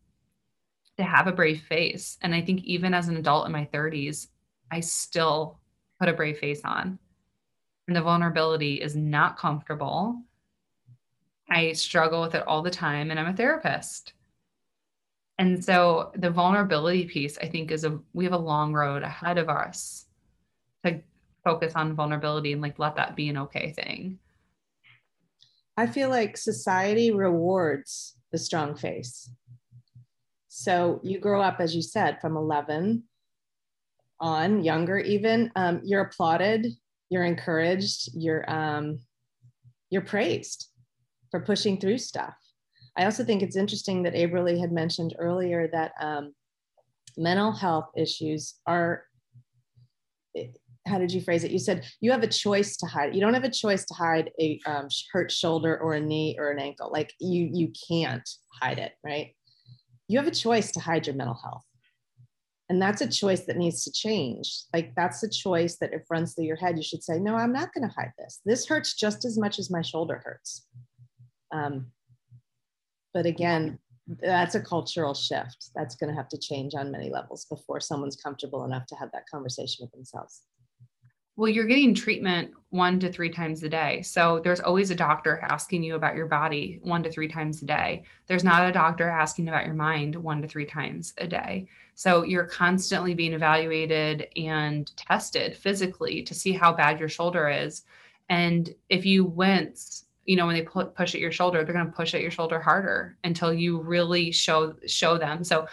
to 0.96 1.04
have 1.04 1.26
a 1.26 1.32
brave 1.32 1.62
face. 1.62 2.18
And 2.22 2.34
I 2.34 2.40
think 2.40 2.64
even 2.64 2.94
as 2.94 3.08
an 3.08 3.16
adult 3.16 3.46
in 3.46 3.52
my 3.52 3.68
30s, 3.72 4.28
I 4.70 4.80
still 4.80 5.58
put 6.00 6.08
a 6.08 6.14
brave 6.14 6.38
face 6.38 6.62
on. 6.64 6.98
And 7.86 7.96
the 7.96 8.02
vulnerability 8.02 8.80
is 8.80 8.96
not 8.96 9.38
comfortable. 9.38 10.20
I 11.48 11.72
struggle 11.74 12.22
with 12.22 12.34
it 12.34 12.46
all 12.46 12.62
the 12.62 12.70
time, 12.70 13.10
and 13.10 13.20
I'm 13.20 13.28
a 13.28 13.36
therapist. 13.36 14.14
And 15.38 15.62
so 15.64 16.10
the 16.16 16.30
vulnerability 16.30 17.04
piece, 17.04 17.38
I 17.38 17.46
think, 17.46 17.70
is 17.70 17.84
a 17.84 18.00
we 18.12 18.24
have 18.24 18.32
a 18.32 18.38
long 18.38 18.72
road 18.72 19.02
ahead 19.02 19.38
of 19.38 19.48
us 19.48 20.05
focus 21.46 21.74
on 21.76 21.94
vulnerability 21.94 22.52
and 22.52 22.60
like 22.60 22.76
let 22.80 22.96
that 22.96 23.14
be 23.14 23.28
an 23.28 23.38
okay 23.38 23.70
thing. 23.70 24.18
I 25.76 25.86
feel 25.86 26.08
like 26.08 26.36
society 26.36 27.12
rewards 27.12 28.16
the 28.32 28.38
strong 28.38 28.74
face. 28.74 29.30
So 30.48 31.00
you 31.04 31.20
grow 31.20 31.40
up, 31.40 31.60
as 31.60 31.76
you 31.76 31.82
said, 31.82 32.20
from 32.20 32.36
11 32.36 33.04
on, 34.18 34.64
younger 34.64 34.98
even, 34.98 35.52
um, 35.54 35.82
you're 35.84 36.00
applauded, 36.00 36.66
you're 37.10 37.24
encouraged, 37.24 38.10
you're 38.14 38.50
um, 38.50 38.98
you're 39.90 40.02
praised 40.02 40.66
for 41.30 41.38
pushing 41.40 41.78
through 41.78 41.98
stuff. 41.98 42.34
I 42.96 43.04
also 43.04 43.22
think 43.22 43.42
it's 43.42 43.56
interesting 43.56 44.02
that 44.02 44.14
Abralee 44.14 44.58
had 44.58 44.72
mentioned 44.72 45.14
earlier 45.16 45.68
that 45.68 45.92
um, 46.00 46.34
mental 47.16 47.52
health 47.52 47.90
issues 47.94 48.54
are 48.66 49.04
how 50.86 50.98
did 50.98 51.12
you 51.12 51.20
phrase 51.20 51.44
it? 51.44 51.50
You 51.50 51.58
said 51.58 51.84
you 52.00 52.12
have 52.12 52.22
a 52.22 52.28
choice 52.28 52.76
to 52.78 52.86
hide. 52.86 53.14
You 53.14 53.20
don't 53.20 53.34
have 53.34 53.44
a 53.44 53.50
choice 53.50 53.84
to 53.86 53.94
hide 53.94 54.30
a 54.40 54.60
um, 54.66 54.88
hurt 55.12 55.30
shoulder 55.30 55.78
or 55.78 55.94
a 55.94 56.00
knee 56.00 56.36
or 56.38 56.50
an 56.50 56.58
ankle. 56.58 56.90
Like 56.92 57.12
you, 57.20 57.48
you 57.52 57.72
can't 57.88 58.28
hide 58.60 58.78
it, 58.78 58.92
right? 59.04 59.34
You 60.08 60.18
have 60.18 60.28
a 60.28 60.32
choice 60.32 60.70
to 60.72 60.80
hide 60.80 61.06
your 61.06 61.16
mental 61.16 61.38
health, 61.42 61.64
and 62.68 62.80
that's 62.80 63.00
a 63.00 63.08
choice 63.08 63.44
that 63.46 63.56
needs 63.56 63.82
to 63.84 63.92
change. 63.92 64.62
Like 64.72 64.94
that's 64.94 65.22
a 65.22 65.28
choice 65.28 65.76
that 65.78 65.92
if 65.92 66.02
runs 66.08 66.34
through 66.34 66.44
your 66.44 66.56
head, 66.56 66.76
you 66.76 66.84
should 66.84 67.02
say, 67.02 67.18
"No, 67.18 67.34
I'm 67.34 67.52
not 67.52 67.74
going 67.74 67.88
to 67.88 67.94
hide 67.94 68.12
this. 68.16 68.40
This 68.44 68.66
hurts 68.66 68.94
just 68.94 69.24
as 69.24 69.36
much 69.36 69.58
as 69.58 69.70
my 69.70 69.82
shoulder 69.82 70.22
hurts." 70.24 70.66
Um, 71.52 71.86
but 73.12 73.26
again, 73.26 73.80
that's 74.06 74.54
a 74.54 74.60
cultural 74.60 75.14
shift. 75.14 75.70
That's 75.74 75.96
going 75.96 76.10
to 76.10 76.16
have 76.16 76.28
to 76.28 76.38
change 76.38 76.74
on 76.74 76.92
many 76.92 77.10
levels 77.10 77.46
before 77.46 77.80
someone's 77.80 78.14
comfortable 78.14 78.64
enough 78.64 78.86
to 78.86 78.94
have 78.94 79.10
that 79.12 79.28
conversation 79.28 79.84
with 79.84 79.90
themselves 79.90 80.42
well, 81.36 81.50
you're 81.50 81.66
getting 81.66 81.94
treatment 81.94 82.52
one 82.70 82.98
to 83.00 83.12
three 83.12 83.30
times 83.30 83.62
a 83.62 83.68
day. 83.68 84.02
So 84.02 84.40
there's 84.42 84.60
always 84.60 84.90
a 84.90 84.94
doctor 84.94 85.38
asking 85.42 85.82
you 85.82 85.94
about 85.94 86.16
your 86.16 86.26
body 86.26 86.80
one 86.82 87.02
to 87.02 87.10
three 87.10 87.28
times 87.28 87.62
a 87.62 87.66
day. 87.66 88.04
There's 88.26 88.44
not 88.44 88.68
a 88.68 88.72
doctor 88.72 89.08
asking 89.08 89.48
about 89.48 89.66
your 89.66 89.74
mind 89.74 90.16
one 90.16 90.40
to 90.42 90.48
three 90.48 90.64
times 90.64 91.12
a 91.18 91.26
day. 91.26 91.68
So 91.94 92.22
you're 92.22 92.46
constantly 92.46 93.14
being 93.14 93.34
evaluated 93.34 94.28
and 94.36 94.90
tested 94.96 95.56
physically 95.56 96.22
to 96.22 96.34
see 96.34 96.52
how 96.52 96.72
bad 96.72 96.98
your 96.98 97.08
shoulder 97.08 97.48
is. 97.48 97.84
And 98.30 98.74
if 98.88 99.04
you 99.04 99.24
wince, 99.24 100.04
you 100.24 100.36
know, 100.36 100.46
when 100.46 100.56
they 100.56 100.62
push 100.62 101.14
at 101.14 101.20
your 101.20 101.32
shoulder, 101.32 101.64
they're 101.64 101.74
going 101.74 101.86
to 101.86 101.92
push 101.92 102.14
at 102.14 102.22
your 102.22 102.30
shoulder 102.30 102.60
harder 102.60 103.16
until 103.24 103.52
you 103.52 103.80
really 103.80 104.32
show 104.32 104.74
show 104.86 105.18
them. 105.18 105.44
So 105.44 105.68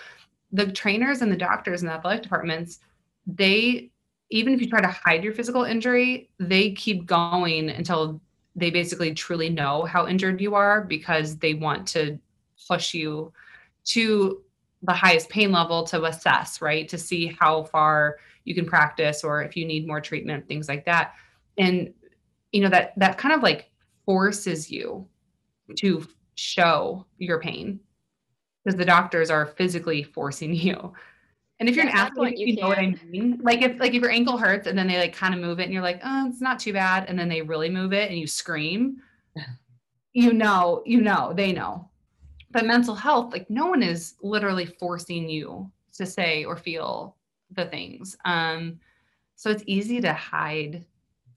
the 0.52 0.71
trainers 0.71 1.21
and 1.21 1.32
the 1.32 1.38
doctors 1.38 1.82
and 1.82 1.89
the 1.89 1.95
athletic 1.95 2.21
departments, 2.21 2.80
they 3.26 3.89
even 4.34 4.52
if 4.52 4.60
you 4.60 4.67
try 4.67 4.82
to 4.82 4.88
hide 4.88 5.24
your 5.24 5.32
physical 5.32 5.63
injury, 5.63 6.28
they 6.39 6.72
keep 6.72 7.06
going 7.06 7.69
until 7.69 8.19
they 8.56 8.72
basically 8.72 9.13
truly 9.13 9.48
know 9.48 9.84
how 9.84 10.08
injured 10.08 10.41
you 10.41 10.56
are 10.56 10.82
because 10.82 11.38
they 11.38 11.54
want 11.54 11.88
to 11.88 12.17
push 12.67 12.96
you 12.96 13.32
to 13.86 14.41
the 14.82 14.91
highest 14.91 15.30
pain 15.30 15.52
level 15.52 15.84
to 15.84 16.06
assess, 16.06 16.63
right? 16.63 16.89
To 16.89 16.98
see 16.98 17.36
how 17.39 17.65
far 17.65 18.17
you 18.43 18.56
can 18.56 18.65
practice 18.65 19.24
or 19.24 19.43
if 19.43 19.56
you 19.56 19.65
need 19.65 19.86
more 19.86 20.02
treatment, 20.02 20.48
things 20.48 20.67
like 20.67 20.84
that. 20.86 21.13
And 21.60 21.93
you 22.52 22.62
know 22.62 22.69
that 22.69 22.93
that 22.98 23.19
kind 23.19 23.36
of 23.36 23.43
like 23.43 23.69
forces 24.04 24.72
you 24.72 25.08
to 25.78 26.08
show 26.34 27.06
your 27.19 27.39
pain 27.39 27.80
because 28.63 28.78
the 28.78 28.86
doctors 28.86 29.30
are 29.30 29.46
physically 29.46 30.02
forcing 30.02 30.56
you 30.56 30.91
and 31.63 31.69
if 31.69 31.78
you're 31.78 31.86
an 31.86 31.93
athlete, 31.93 32.38
you, 32.38 32.47
you 32.47 32.62
know 32.62 32.67
what 32.67 32.78
I 32.78 32.93
mean. 33.08 33.39
Like 33.41 33.62
if 33.62 33.80
like 33.80 33.93
if 33.93 34.02
your 34.02 34.12
ankle 34.12 34.38
hurts 34.38 34.67
and 34.67 34.78
then 34.78 34.86
they 34.86 34.97
like 34.97 35.15
kind 35.15 35.34
of 35.34 35.39
move 35.39 35.62
it 35.62 35.63
and 35.63 35.71
you're 35.71 35.82
like, 35.82 36.02
oh, 36.04 36.28
it's 36.28 36.41
not 36.41 36.60
too 36.60 36.73
bad, 36.73 37.06
and 37.08 37.17
then 37.17 37.30
they 37.30 37.41
really 37.41 37.69
move 37.69 37.93
it 37.93 38.10
and 38.10 38.19
you 38.19 38.28
scream, 38.28 39.02
you 40.13 40.34
know, 40.34 40.84
you 40.86 40.99
know, 40.99 41.32
they 41.34 41.54
know. 41.54 41.89
But 42.52 42.65
mental 42.65 42.95
health, 42.95 43.32
like 43.32 43.49
no 43.49 43.67
one 43.67 43.82
is 43.82 44.15
literally 44.21 44.65
forcing 44.65 45.30
you 45.30 45.71
to 45.93 46.06
say 46.06 46.43
or 46.43 46.58
feel 46.58 47.15
the 47.52 47.63
things. 47.67 48.17
Um, 48.26 48.82
so 49.38 49.49
it's 49.49 49.63
easy 49.65 50.02
to 50.02 50.12
hide 50.12 50.84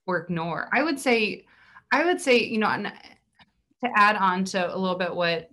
or 0.09 0.19
ignore. 0.19 0.69
I 0.73 0.83
would 0.83 0.99
say, 0.99 1.45
I 1.93 2.05
would 2.05 2.21
say, 2.21 2.43
you 2.43 2.59
know, 2.59 2.67
and 2.67 2.87
to 3.85 3.91
add 3.95 4.17
on 4.17 4.45
to 4.47 4.75
a 4.75 4.77
little 4.77 4.99
bit 4.99 5.15
what 5.15 5.51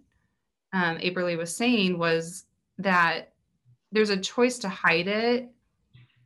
um, 0.74 0.98
Abralee 0.98 1.38
was 1.38 1.56
saying 1.56 2.00
was 2.00 2.46
that 2.80 3.33
there's 3.94 4.10
a 4.10 4.18
choice 4.18 4.58
to 4.60 4.70
hide 4.70 5.08
it, 5.08 5.50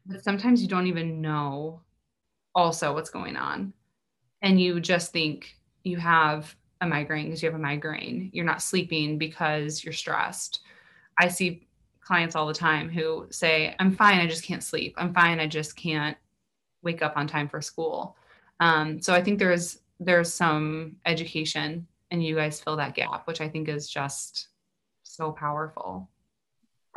but 0.06 0.24
sometimes 0.24 0.62
you 0.62 0.70
don't 0.70 0.88
even 0.88 1.22
know 1.22 1.82
also 2.56 2.94
what's 2.94 3.10
going 3.10 3.36
on. 3.36 3.74
And 4.42 4.60
you 4.60 4.80
just 4.80 5.12
think 5.12 5.56
you 5.84 5.98
have 5.98 6.56
a 6.80 6.88
migraine 6.88 7.26
because 7.26 7.44
you 7.44 7.50
have 7.50 7.60
a 7.60 7.62
migraine. 7.62 8.30
You're 8.34 8.46
not 8.46 8.62
sleeping 8.62 9.18
because 9.18 9.84
you're 9.84 9.94
stressed. 9.94 10.62
I 11.20 11.28
see 11.28 11.68
clients 12.00 12.36
all 12.36 12.48
the 12.48 12.54
time 12.54 12.90
who 12.90 13.28
say, 13.32 13.76
I'm 13.80 13.94
fine, 13.94 14.20
I 14.20 14.28
just 14.28 14.44
can't 14.44 14.64
sleep. 14.64 14.96
I'm 14.98 15.14
fine, 15.14 15.40
I 15.40 15.48
just 15.48 15.76
can't 15.76 16.16
wake 16.84 17.02
up 17.02 17.18
on 17.18 17.28
time 17.28 17.50
for 17.50 17.62
school. 17.62 18.16
Um, 18.62 19.02
so 19.02 19.14
I 19.14 19.22
think 19.22 19.40
there's 19.40 19.80
there's 20.00 20.32
some 20.32 20.96
education 21.06 21.86
and 22.12 22.24
you 22.24 22.36
guys 22.36 22.62
fill 22.62 22.78
that 22.78 22.96
gap, 22.96 23.28
which 23.28 23.42
I 23.42 23.50
think 23.50 23.68
is 23.68 23.90
just 23.90 24.48
so 25.04 25.32
powerful 25.32 26.08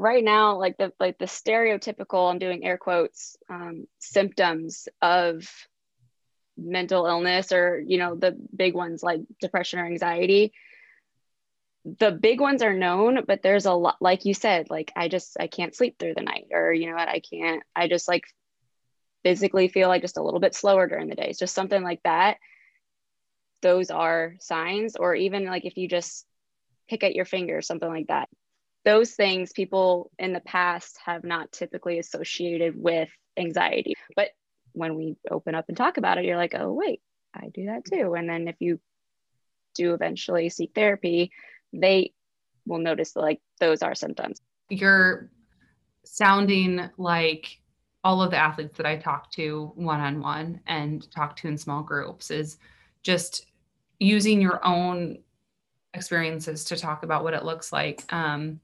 right 0.00 0.24
now 0.24 0.58
like 0.58 0.76
the 0.76 0.92
like 0.98 1.18
the 1.18 1.26
stereotypical 1.26 2.30
i'm 2.30 2.38
doing 2.38 2.64
air 2.64 2.78
quotes 2.78 3.36
um, 3.48 3.86
symptoms 3.98 4.88
of 5.00 5.48
mental 6.56 7.06
illness 7.06 7.52
or 7.52 7.82
you 7.86 7.98
know 7.98 8.14
the 8.14 8.36
big 8.54 8.74
ones 8.74 9.02
like 9.02 9.20
depression 9.40 9.78
or 9.78 9.86
anxiety 9.86 10.52
the 11.98 12.10
big 12.10 12.40
ones 12.40 12.62
are 12.62 12.74
known 12.74 13.24
but 13.26 13.42
there's 13.42 13.64
a 13.64 13.72
lot 13.72 13.96
like 14.00 14.24
you 14.24 14.34
said 14.34 14.68
like 14.68 14.92
i 14.96 15.08
just 15.08 15.36
i 15.40 15.46
can't 15.46 15.74
sleep 15.74 15.98
through 15.98 16.14
the 16.14 16.22
night 16.22 16.48
or 16.52 16.72
you 16.72 16.88
know 16.88 16.96
what 16.96 17.08
i 17.08 17.20
can't 17.20 17.62
i 17.74 17.88
just 17.88 18.06
like 18.06 18.24
physically 19.22 19.68
feel 19.68 19.88
like 19.88 20.02
just 20.02 20.16
a 20.16 20.22
little 20.22 20.40
bit 20.40 20.54
slower 20.54 20.86
during 20.86 21.08
the 21.08 21.14
day. 21.14 21.26
It's 21.28 21.38
just 21.38 21.54
something 21.54 21.82
like 21.82 22.02
that. 22.04 22.38
Those 23.62 23.90
are 23.90 24.34
signs 24.40 24.96
or 24.96 25.14
even 25.14 25.44
like 25.44 25.64
if 25.66 25.76
you 25.76 25.88
just 25.88 26.24
pick 26.88 27.04
at 27.04 27.14
your 27.14 27.24
finger 27.24 27.62
something 27.62 27.88
like 27.88 28.08
that 28.08 28.28
those 28.84 29.12
things 29.12 29.52
people 29.52 30.10
in 30.18 30.32
the 30.32 30.40
past 30.40 30.98
have 31.04 31.24
not 31.24 31.52
typically 31.52 31.98
associated 31.98 32.74
with 32.76 33.10
anxiety. 33.36 33.94
But 34.16 34.30
when 34.72 34.96
we 34.96 35.16
open 35.30 35.54
up 35.54 35.66
and 35.68 35.76
talk 35.76 35.96
about 35.96 36.18
it, 36.18 36.24
you're 36.24 36.36
like, 36.36 36.54
oh, 36.56 36.72
wait, 36.72 37.00
I 37.34 37.48
do 37.48 37.66
that 37.66 37.84
too. 37.84 38.14
And 38.14 38.28
then 38.28 38.48
if 38.48 38.56
you 38.60 38.80
do 39.74 39.94
eventually 39.94 40.48
seek 40.48 40.72
therapy, 40.74 41.30
they 41.72 42.12
will 42.66 42.78
notice 42.78 43.16
like 43.16 43.40
those 43.58 43.82
are 43.82 43.94
symptoms. 43.94 44.40
You're 44.68 45.30
sounding 46.04 46.88
like 46.96 47.60
all 48.02 48.22
of 48.22 48.30
the 48.30 48.36
athletes 48.36 48.76
that 48.78 48.86
I 48.86 48.96
talk 48.96 49.30
to 49.32 49.72
one 49.74 50.00
on 50.00 50.20
one 50.20 50.60
and 50.66 51.08
talk 51.10 51.36
to 51.36 51.48
in 51.48 51.58
small 51.58 51.82
groups 51.82 52.30
is 52.30 52.58
just 53.02 53.46
using 53.98 54.40
your 54.40 54.64
own 54.64 55.18
experiences 55.92 56.64
to 56.64 56.76
talk 56.76 57.02
about 57.02 57.24
what 57.24 57.34
it 57.34 57.44
looks 57.44 57.72
like. 57.72 58.02
Um, 58.12 58.60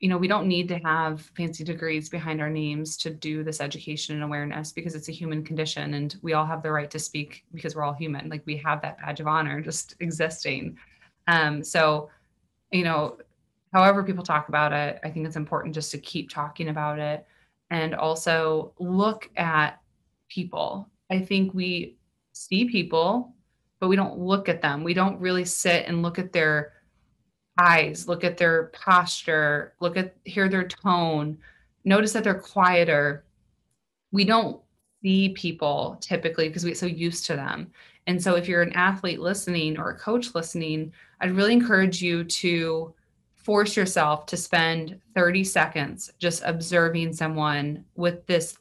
you 0.00 0.08
know, 0.08 0.16
we 0.16 0.28
don't 0.28 0.46
need 0.46 0.68
to 0.68 0.78
have 0.78 1.22
fancy 1.36 1.64
degrees 1.64 2.08
behind 2.08 2.40
our 2.40 2.50
names 2.50 2.96
to 2.98 3.10
do 3.10 3.42
this 3.42 3.60
education 3.60 4.14
and 4.14 4.22
awareness 4.22 4.70
because 4.70 4.94
it's 4.94 5.08
a 5.08 5.12
human 5.12 5.42
condition 5.42 5.94
and 5.94 6.16
we 6.22 6.34
all 6.34 6.46
have 6.46 6.62
the 6.62 6.70
right 6.70 6.90
to 6.92 7.00
speak 7.00 7.44
because 7.52 7.74
we're 7.74 7.82
all 7.82 7.92
human. 7.92 8.28
Like 8.28 8.42
we 8.46 8.56
have 8.58 8.80
that 8.82 8.98
badge 8.98 9.18
of 9.18 9.26
honor 9.26 9.60
just 9.60 9.96
existing. 10.00 10.78
Um, 11.26 11.64
so, 11.64 12.10
you 12.70 12.84
know, 12.84 13.18
however 13.72 14.04
people 14.04 14.22
talk 14.22 14.48
about 14.48 14.72
it, 14.72 15.00
I 15.02 15.10
think 15.10 15.26
it's 15.26 15.36
important 15.36 15.74
just 15.74 15.90
to 15.90 15.98
keep 15.98 16.30
talking 16.30 16.68
about 16.68 17.00
it 17.00 17.26
and 17.70 17.94
also 17.94 18.72
look 18.78 19.28
at 19.36 19.80
people. 20.28 20.88
I 21.10 21.20
think 21.20 21.54
we 21.54 21.96
see 22.32 22.66
people, 22.66 23.34
but 23.80 23.88
we 23.88 23.96
don't 23.96 24.18
look 24.18 24.48
at 24.48 24.62
them. 24.62 24.84
We 24.84 24.94
don't 24.94 25.20
really 25.20 25.44
sit 25.44 25.86
and 25.86 26.02
look 26.02 26.20
at 26.20 26.32
their 26.32 26.72
eyes, 27.58 28.08
look 28.08 28.24
at 28.24 28.36
their 28.36 28.64
posture, 28.66 29.74
look 29.80 29.96
at 29.96 30.16
hear 30.24 30.48
their 30.48 30.66
tone, 30.66 31.38
notice 31.84 32.12
that 32.12 32.24
they're 32.24 32.34
quieter. 32.34 33.24
We 34.12 34.24
don't 34.24 34.60
see 35.02 35.30
people 35.30 35.98
typically 36.00 36.48
because 36.48 36.64
we 36.64 36.70
get 36.70 36.78
so 36.78 36.86
used 36.86 37.26
to 37.26 37.36
them. 37.36 37.70
And 38.06 38.22
so 38.22 38.36
if 38.36 38.48
you're 38.48 38.62
an 38.62 38.72
athlete 38.72 39.20
listening 39.20 39.78
or 39.78 39.90
a 39.90 39.98
coach 39.98 40.34
listening, 40.34 40.92
I'd 41.20 41.36
really 41.36 41.52
encourage 41.52 42.00
you 42.00 42.24
to 42.24 42.94
force 43.34 43.76
yourself 43.76 44.26
to 44.26 44.36
spend 44.36 45.00
30 45.14 45.44
seconds 45.44 46.10
just 46.18 46.42
observing 46.44 47.12
someone 47.12 47.84
with 47.96 48.26
this 48.26 48.56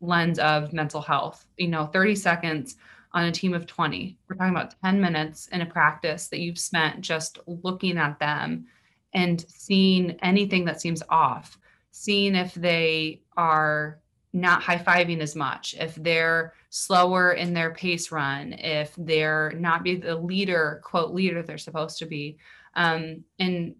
lens 0.00 0.38
of 0.38 0.72
mental 0.72 1.00
health. 1.00 1.46
You 1.56 1.68
know, 1.68 1.86
30 1.86 2.14
seconds 2.16 2.76
on 3.14 3.24
a 3.24 3.32
team 3.32 3.54
of 3.54 3.66
20. 3.66 4.18
We're 4.28 4.36
talking 4.36 4.54
about 4.54 4.74
10 4.84 5.00
minutes 5.00 5.48
in 5.48 5.60
a 5.60 5.66
practice 5.66 6.28
that 6.28 6.40
you've 6.40 6.58
spent 6.58 7.00
just 7.00 7.38
looking 7.46 7.98
at 7.98 8.18
them 8.18 8.66
and 9.12 9.44
seeing 9.48 10.12
anything 10.22 10.64
that 10.64 10.80
seems 10.80 11.02
off, 11.08 11.58
seeing 11.90 12.34
if 12.34 12.54
they 12.54 13.22
are 13.36 14.00
not 14.32 14.62
high 14.62 14.78
fiving 14.78 15.20
as 15.20 15.36
much, 15.36 15.74
if 15.78 15.94
they're 15.96 16.54
slower 16.70 17.32
in 17.32 17.52
their 17.52 17.74
pace 17.74 18.10
run, 18.10 18.54
if 18.54 18.94
they're 18.96 19.52
not 19.56 19.82
be 19.82 19.96
the 19.96 20.16
leader, 20.16 20.80
quote, 20.82 21.12
leader 21.12 21.42
they're 21.42 21.58
supposed 21.58 21.98
to 21.98 22.06
be. 22.06 22.38
Um, 22.74 23.24
and 23.38 23.74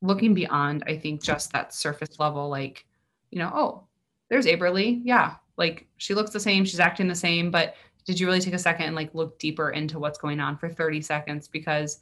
looking 0.00 0.32
beyond, 0.32 0.84
I 0.86 0.96
think 0.96 1.22
just 1.22 1.52
that 1.52 1.74
surface 1.74 2.18
level, 2.18 2.48
like, 2.48 2.86
you 3.30 3.38
know, 3.38 3.50
oh, 3.54 3.84
there's 4.30 4.46
Aberly. 4.46 5.02
Yeah. 5.04 5.34
Like 5.58 5.86
she 5.98 6.14
looks 6.14 6.30
the 6.30 6.40
same, 6.40 6.64
she's 6.64 6.80
acting 6.80 7.08
the 7.08 7.14
same, 7.14 7.50
but 7.50 7.74
did 8.08 8.18
you 8.18 8.26
really 8.26 8.40
take 8.40 8.54
a 8.54 8.58
second 8.58 8.86
and 8.86 8.96
like 8.96 9.14
look 9.14 9.38
deeper 9.38 9.68
into 9.68 9.98
what's 9.98 10.18
going 10.18 10.40
on 10.40 10.56
for 10.56 10.70
30 10.70 11.02
seconds? 11.02 11.46
Because 11.46 12.00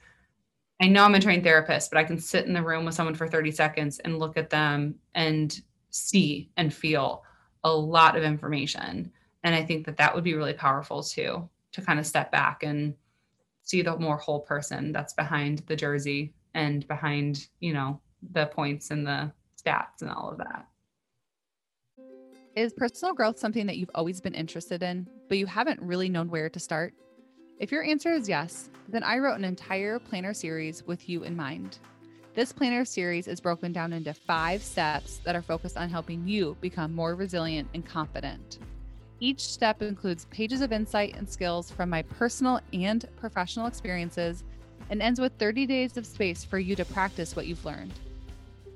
I 0.80 0.86
know 0.86 1.02
I'm 1.02 1.16
a 1.16 1.20
trained 1.20 1.42
therapist, 1.42 1.90
but 1.90 1.98
I 1.98 2.04
can 2.04 2.16
sit 2.16 2.46
in 2.46 2.52
the 2.52 2.62
room 2.62 2.84
with 2.84 2.94
someone 2.94 3.16
for 3.16 3.26
30 3.26 3.50
seconds 3.50 3.98
and 3.98 4.20
look 4.20 4.36
at 4.36 4.48
them 4.48 4.94
and 5.16 5.60
see 5.90 6.48
and 6.56 6.72
feel 6.72 7.24
a 7.64 7.72
lot 7.72 8.16
of 8.16 8.22
information. 8.22 9.10
And 9.42 9.52
I 9.52 9.64
think 9.64 9.84
that 9.86 9.96
that 9.96 10.14
would 10.14 10.22
be 10.22 10.34
really 10.34 10.52
powerful 10.52 11.02
too, 11.02 11.48
to 11.72 11.82
kind 11.82 11.98
of 11.98 12.06
step 12.06 12.30
back 12.30 12.62
and 12.62 12.94
see 13.64 13.82
the 13.82 13.98
more 13.98 14.16
whole 14.16 14.42
person 14.42 14.92
that's 14.92 15.12
behind 15.12 15.64
the 15.66 15.74
jersey 15.74 16.34
and 16.54 16.86
behind, 16.86 17.48
you 17.58 17.72
know, 17.72 18.00
the 18.30 18.46
points 18.46 18.92
and 18.92 19.04
the 19.04 19.32
stats 19.60 20.02
and 20.02 20.10
all 20.10 20.30
of 20.30 20.38
that. 20.38 20.68
Is 22.56 22.72
personal 22.72 23.12
growth 23.12 23.38
something 23.38 23.66
that 23.66 23.76
you've 23.76 23.90
always 23.94 24.18
been 24.18 24.32
interested 24.32 24.82
in, 24.82 25.06
but 25.28 25.36
you 25.36 25.44
haven't 25.44 25.78
really 25.82 26.08
known 26.08 26.30
where 26.30 26.48
to 26.48 26.58
start? 26.58 26.94
If 27.58 27.70
your 27.70 27.84
answer 27.84 28.10
is 28.14 28.30
yes, 28.30 28.70
then 28.88 29.02
I 29.02 29.18
wrote 29.18 29.36
an 29.36 29.44
entire 29.44 29.98
planner 29.98 30.32
series 30.32 30.82
with 30.86 31.06
you 31.06 31.24
in 31.24 31.36
mind. 31.36 31.80
This 32.32 32.54
planner 32.54 32.86
series 32.86 33.28
is 33.28 33.42
broken 33.42 33.74
down 33.74 33.92
into 33.92 34.14
five 34.14 34.62
steps 34.62 35.20
that 35.26 35.36
are 35.36 35.42
focused 35.42 35.76
on 35.76 35.90
helping 35.90 36.26
you 36.26 36.56
become 36.62 36.94
more 36.94 37.14
resilient 37.14 37.68
and 37.74 37.84
confident. 37.84 38.58
Each 39.20 39.40
step 39.40 39.82
includes 39.82 40.24
pages 40.30 40.62
of 40.62 40.72
insight 40.72 41.14
and 41.14 41.28
skills 41.28 41.70
from 41.70 41.90
my 41.90 42.00
personal 42.00 42.60
and 42.72 43.06
professional 43.16 43.66
experiences 43.66 44.44
and 44.88 45.02
ends 45.02 45.20
with 45.20 45.34
30 45.38 45.66
days 45.66 45.98
of 45.98 46.06
space 46.06 46.42
for 46.42 46.58
you 46.58 46.74
to 46.76 46.86
practice 46.86 47.36
what 47.36 47.46
you've 47.46 47.66
learned. 47.66 47.92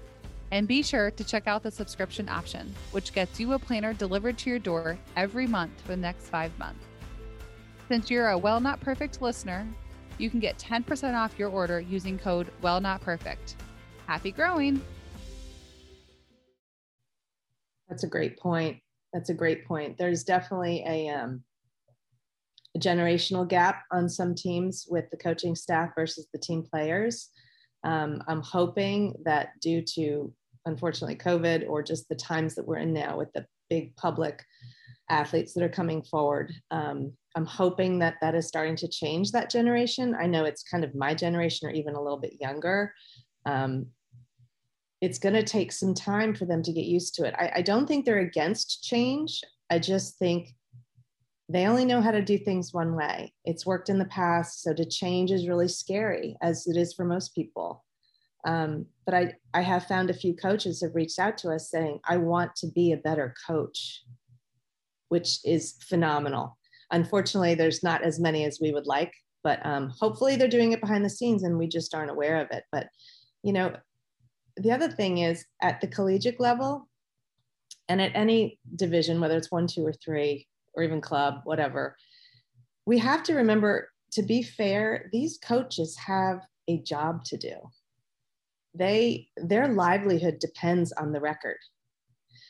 And 0.51 0.67
be 0.67 0.81
sure 0.81 1.11
to 1.11 1.23
check 1.23 1.47
out 1.47 1.61
the 1.61 1.69
subscription 1.69 2.27
option, 2.27 2.73
which 2.91 3.13
gets 3.13 3.39
you 3.39 3.53
a 3.53 3.59
planner 3.59 3.93
delivered 3.93 4.39
to 4.39 4.49
your 4.49 4.57
door 4.57 4.97
every 5.15 5.45
month 5.45 5.79
for 5.81 5.89
the 5.89 5.97
next 5.97 6.29
five 6.29 6.57
months. 6.57 6.83
Since 7.87 8.09
you're 8.09 8.29
a 8.29 8.37
Well 8.37 8.59
Not 8.59 8.79
Perfect 8.79 9.21
listener, 9.21 9.67
you 10.17 10.29
can 10.29 10.39
get 10.39 10.57
10% 10.57 11.15
off 11.15 11.37
your 11.37 11.49
order 11.49 11.79
using 11.79 12.17
code 12.17 12.47
Well 12.61 12.81
Not 12.81 13.01
Perfect. 13.01 13.55
Happy 14.07 14.31
growing! 14.31 14.81
That's 17.87 18.03
a 18.03 18.07
great 18.07 18.37
point. 18.37 18.81
That's 19.13 19.29
a 19.29 19.33
great 19.33 19.65
point. 19.65 19.97
There's 19.97 20.23
definitely 20.23 20.83
a, 20.85 21.09
um, 21.09 21.43
a 22.75 22.79
generational 22.79 23.47
gap 23.47 23.83
on 23.91 24.07
some 24.09 24.35
teams 24.35 24.85
with 24.89 25.09
the 25.09 25.17
coaching 25.17 25.55
staff 25.55 25.89
versus 25.95 26.27
the 26.33 26.39
team 26.39 26.63
players. 26.63 27.29
Um, 27.83 28.21
I'm 28.27 28.41
hoping 28.41 29.15
that 29.25 29.49
due 29.61 29.81
to 29.95 30.33
unfortunately 30.65 31.15
COVID 31.15 31.67
or 31.69 31.81
just 31.81 32.09
the 32.09 32.15
times 32.15 32.55
that 32.55 32.67
we're 32.67 32.77
in 32.77 32.93
now 32.93 33.17
with 33.17 33.31
the 33.33 33.45
big 33.69 33.95
public 33.95 34.43
athletes 35.09 35.53
that 35.53 35.63
are 35.63 35.69
coming 35.69 36.03
forward, 36.03 36.53
um, 36.71 37.13
I'm 37.35 37.45
hoping 37.45 37.99
that 37.99 38.15
that 38.21 38.35
is 38.35 38.47
starting 38.47 38.75
to 38.77 38.87
change 38.87 39.31
that 39.31 39.49
generation. 39.49 40.15
I 40.19 40.27
know 40.27 40.45
it's 40.45 40.63
kind 40.63 40.83
of 40.83 40.95
my 40.95 41.13
generation 41.13 41.67
or 41.67 41.71
even 41.71 41.95
a 41.95 42.01
little 42.01 42.19
bit 42.19 42.37
younger. 42.39 42.93
Um, 43.45 43.87
it's 45.01 45.19
going 45.19 45.35
to 45.35 45.43
take 45.43 45.71
some 45.71 45.93
time 45.93 46.35
for 46.35 46.45
them 46.45 46.61
to 46.63 46.73
get 46.73 46.85
used 46.85 47.15
to 47.15 47.23
it. 47.23 47.33
I, 47.37 47.51
I 47.55 47.61
don't 47.61 47.87
think 47.87 48.05
they're 48.05 48.19
against 48.19 48.83
change. 48.83 49.41
I 49.69 49.79
just 49.79 50.17
think 50.17 50.49
they 51.51 51.65
only 51.65 51.83
know 51.83 51.99
how 51.99 52.11
to 52.11 52.21
do 52.21 52.37
things 52.37 52.73
one 52.73 52.95
way. 52.95 53.33
It's 53.43 53.65
worked 53.65 53.89
in 53.89 53.97
the 53.97 54.05
past. 54.05 54.61
So 54.61 54.73
to 54.73 54.85
change 54.85 55.31
is 55.31 55.47
really 55.47 55.67
scary, 55.67 56.37
as 56.43 56.67
it 56.67 56.77
is 56.77 56.93
for 56.93 57.03
most 57.03 57.33
people. 57.33 57.83
Um, 58.45 58.85
but 59.05 59.15
I, 59.15 59.33
I 59.53 59.61
have 59.61 59.87
found 59.87 60.09
a 60.09 60.13
few 60.13 60.35
coaches 60.35 60.81
have 60.81 60.95
reached 60.95 61.17
out 61.17 61.37
to 61.39 61.49
us 61.49 61.71
saying, 61.71 61.99
I 62.07 62.17
want 62.17 62.55
to 62.57 62.67
be 62.67 62.91
a 62.91 62.97
better 62.97 63.33
coach, 63.47 64.03
which 65.09 65.39
is 65.43 65.75
phenomenal. 65.81 66.57
Unfortunately, 66.91 67.55
there's 67.55 67.83
not 67.83 68.03
as 68.03 68.19
many 68.19 68.45
as 68.45 68.59
we 68.61 68.71
would 68.71 68.87
like, 68.87 69.11
but 69.43 69.65
um, 69.65 69.91
hopefully 69.99 70.35
they're 70.35 70.47
doing 70.47 70.71
it 70.71 70.81
behind 70.81 71.03
the 71.03 71.09
scenes 71.09 71.43
and 71.43 71.57
we 71.57 71.67
just 71.67 71.95
aren't 71.95 72.11
aware 72.11 72.39
of 72.39 72.47
it. 72.51 72.63
But, 72.71 72.87
you 73.43 73.53
know, 73.53 73.75
the 74.55 74.71
other 74.71 74.89
thing 74.89 75.17
is 75.17 75.45
at 75.61 75.81
the 75.81 75.87
collegiate 75.87 76.39
level 76.39 76.87
and 77.87 77.99
at 77.99 78.11
any 78.13 78.59
division, 78.75 79.19
whether 79.19 79.35
it's 79.35 79.51
one, 79.51 79.67
two, 79.67 79.85
or 79.85 79.93
three, 79.93 80.47
or 80.75 80.83
even 80.83 81.01
club, 81.01 81.41
whatever, 81.43 81.95
we 82.85 82.97
have 82.97 83.23
to 83.23 83.35
remember 83.35 83.89
to 84.13 84.23
be 84.23 84.41
fair, 84.41 85.09
these 85.11 85.37
coaches 85.37 85.95
have 85.97 86.41
a 86.67 86.81
job 86.81 87.23
to 87.25 87.37
do. 87.37 87.55
They 88.73 89.27
their 89.37 89.67
livelihood 89.67 90.39
depends 90.39 90.91
on 90.93 91.11
the 91.11 91.19
record. 91.19 91.57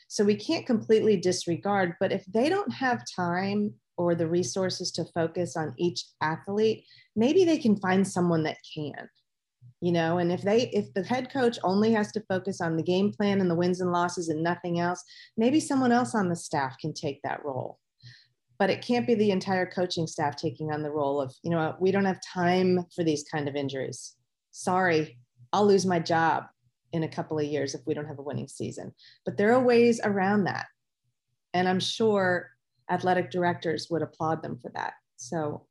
So 0.08 0.24
we 0.24 0.36
can't 0.36 0.66
completely 0.66 1.18
disregard, 1.18 1.96
but 2.00 2.12
if 2.12 2.26
they 2.26 2.50
don't 2.50 2.74
have 2.74 3.04
time 3.16 3.74
or 3.98 4.16
the 4.16 4.28
resources 4.28 4.92
to 4.94 5.06
focus 5.14 5.56
on 5.56 5.74
each 5.78 6.04
athlete, 6.22 6.86
maybe 7.16 7.46
they 7.46 7.58
can 7.58 7.78
find 7.78 8.08
someone 8.08 8.44
that 8.44 8.58
can 8.74 9.10
you 9.82 9.92
know 9.92 10.18
and 10.18 10.32
if 10.32 10.42
they 10.42 10.70
if 10.70 10.94
the 10.94 11.04
head 11.04 11.32
coach 11.32 11.58
only 11.64 11.92
has 11.92 12.12
to 12.12 12.24
focus 12.28 12.62
on 12.62 12.76
the 12.76 12.84
game 12.84 13.12
plan 13.12 13.40
and 13.40 13.50
the 13.50 13.56
wins 13.56 13.82
and 13.82 13.92
losses 13.92 14.30
and 14.30 14.44
nothing 14.44 14.80
else 14.80 15.04
maybe 15.38 15.60
someone 15.60 15.92
else 15.92 16.16
on 16.16 16.30
the 16.30 16.36
staff 16.36 16.76
can 16.80 16.94
take 16.94 17.22
that 17.24 17.44
role 17.44 17.80
but 18.60 18.70
it 18.70 18.86
can't 18.86 19.08
be 19.08 19.16
the 19.16 19.32
entire 19.32 19.66
coaching 19.66 20.06
staff 20.06 20.36
taking 20.36 20.72
on 20.72 20.84
the 20.84 20.92
role 20.92 21.20
of 21.20 21.34
you 21.44 21.50
know 21.50 21.76
we 21.80 21.92
don't 21.92 22.06
have 22.06 22.20
time 22.22 22.86
for 22.96 23.04
these 23.04 23.24
kind 23.24 23.48
of 23.48 23.56
injuries. 23.56 24.16
Sorry 24.52 25.18
i'll 25.54 25.66
lose 25.66 25.86
my 25.86 26.00
job 26.00 26.46
in 26.92 27.04
a 27.04 27.08
couple 27.08 27.38
of 27.38 27.46
years 27.46 27.76
if 27.76 27.82
we 27.86 27.94
don't 27.94 28.08
have 28.08 28.20
a 28.20 28.24
winning 28.24 28.48
season. 28.48 28.94
But 29.26 29.38
there 29.38 29.54
are 29.54 29.64
ways 29.64 30.00
around 30.04 30.46
that. 30.46 30.68
And 31.54 31.68
i'm 31.68 31.80
sure 31.80 32.52
athletic 32.90 33.30
directors 33.30 33.88
would 33.90 34.02
applaud 34.02 34.42
them 34.42 34.58
for 34.62 34.72
that. 34.76 34.94
So 35.18 35.66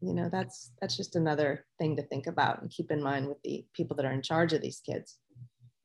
you 0.00 0.14
know 0.14 0.28
that's 0.30 0.70
that's 0.80 0.96
just 0.96 1.16
another 1.16 1.64
thing 1.78 1.96
to 1.96 2.02
think 2.02 2.26
about 2.26 2.62
and 2.62 2.70
keep 2.70 2.90
in 2.90 3.02
mind 3.02 3.28
with 3.28 3.38
the 3.42 3.64
people 3.74 3.96
that 3.96 4.06
are 4.06 4.12
in 4.12 4.22
charge 4.22 4.52
of 4.52 4.62
these 4.62 4.80
kids 4.84 5.18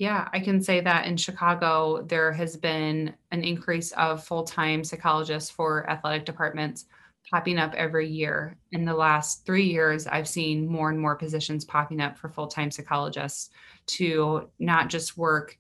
Yeah, 0.03 0.27
I 0.33 0.41
can 0.41 0.61
say 0.61 0.81
that 0.81 1.05
in 1.05 1.15
Chicago, 1.15 2.01
there 2.01 2.33
has 2.33 2.57
been 2.57 3.13
an 3.31 3.41
increase 3.41 3.93
of 3.93 4.21
full 4.21 4.43
time 4.43 4.83
psychologists 4.83 5.49
for 5.49 5.89
athletic 5.89 6.25
departments 6.25 6.87
popping 7.31 7.57
up 7.57 7.73
every 7.75 8.09
year. 8.09 8.57
In 8.73 8.83
the 8.83 8.93
last 8.93 9.45
three 9.45 9.63
years, 9.63 10.05
I've 10.05 10.27
seen 10.27 10.67
more 10.67 10.89
and 10.89 10.99
more 10.99 11.15
positions 11.15 11.63
popping 11.63 12.01
up 12.01 12.17
for 12.17 12.27
full 12.27 12.47
time 12.47 12.69
psychologists 12.69 13.51
to 13.95 14.49
not 14.59 14.89
just 14.89 15.17
work 15.17 15.57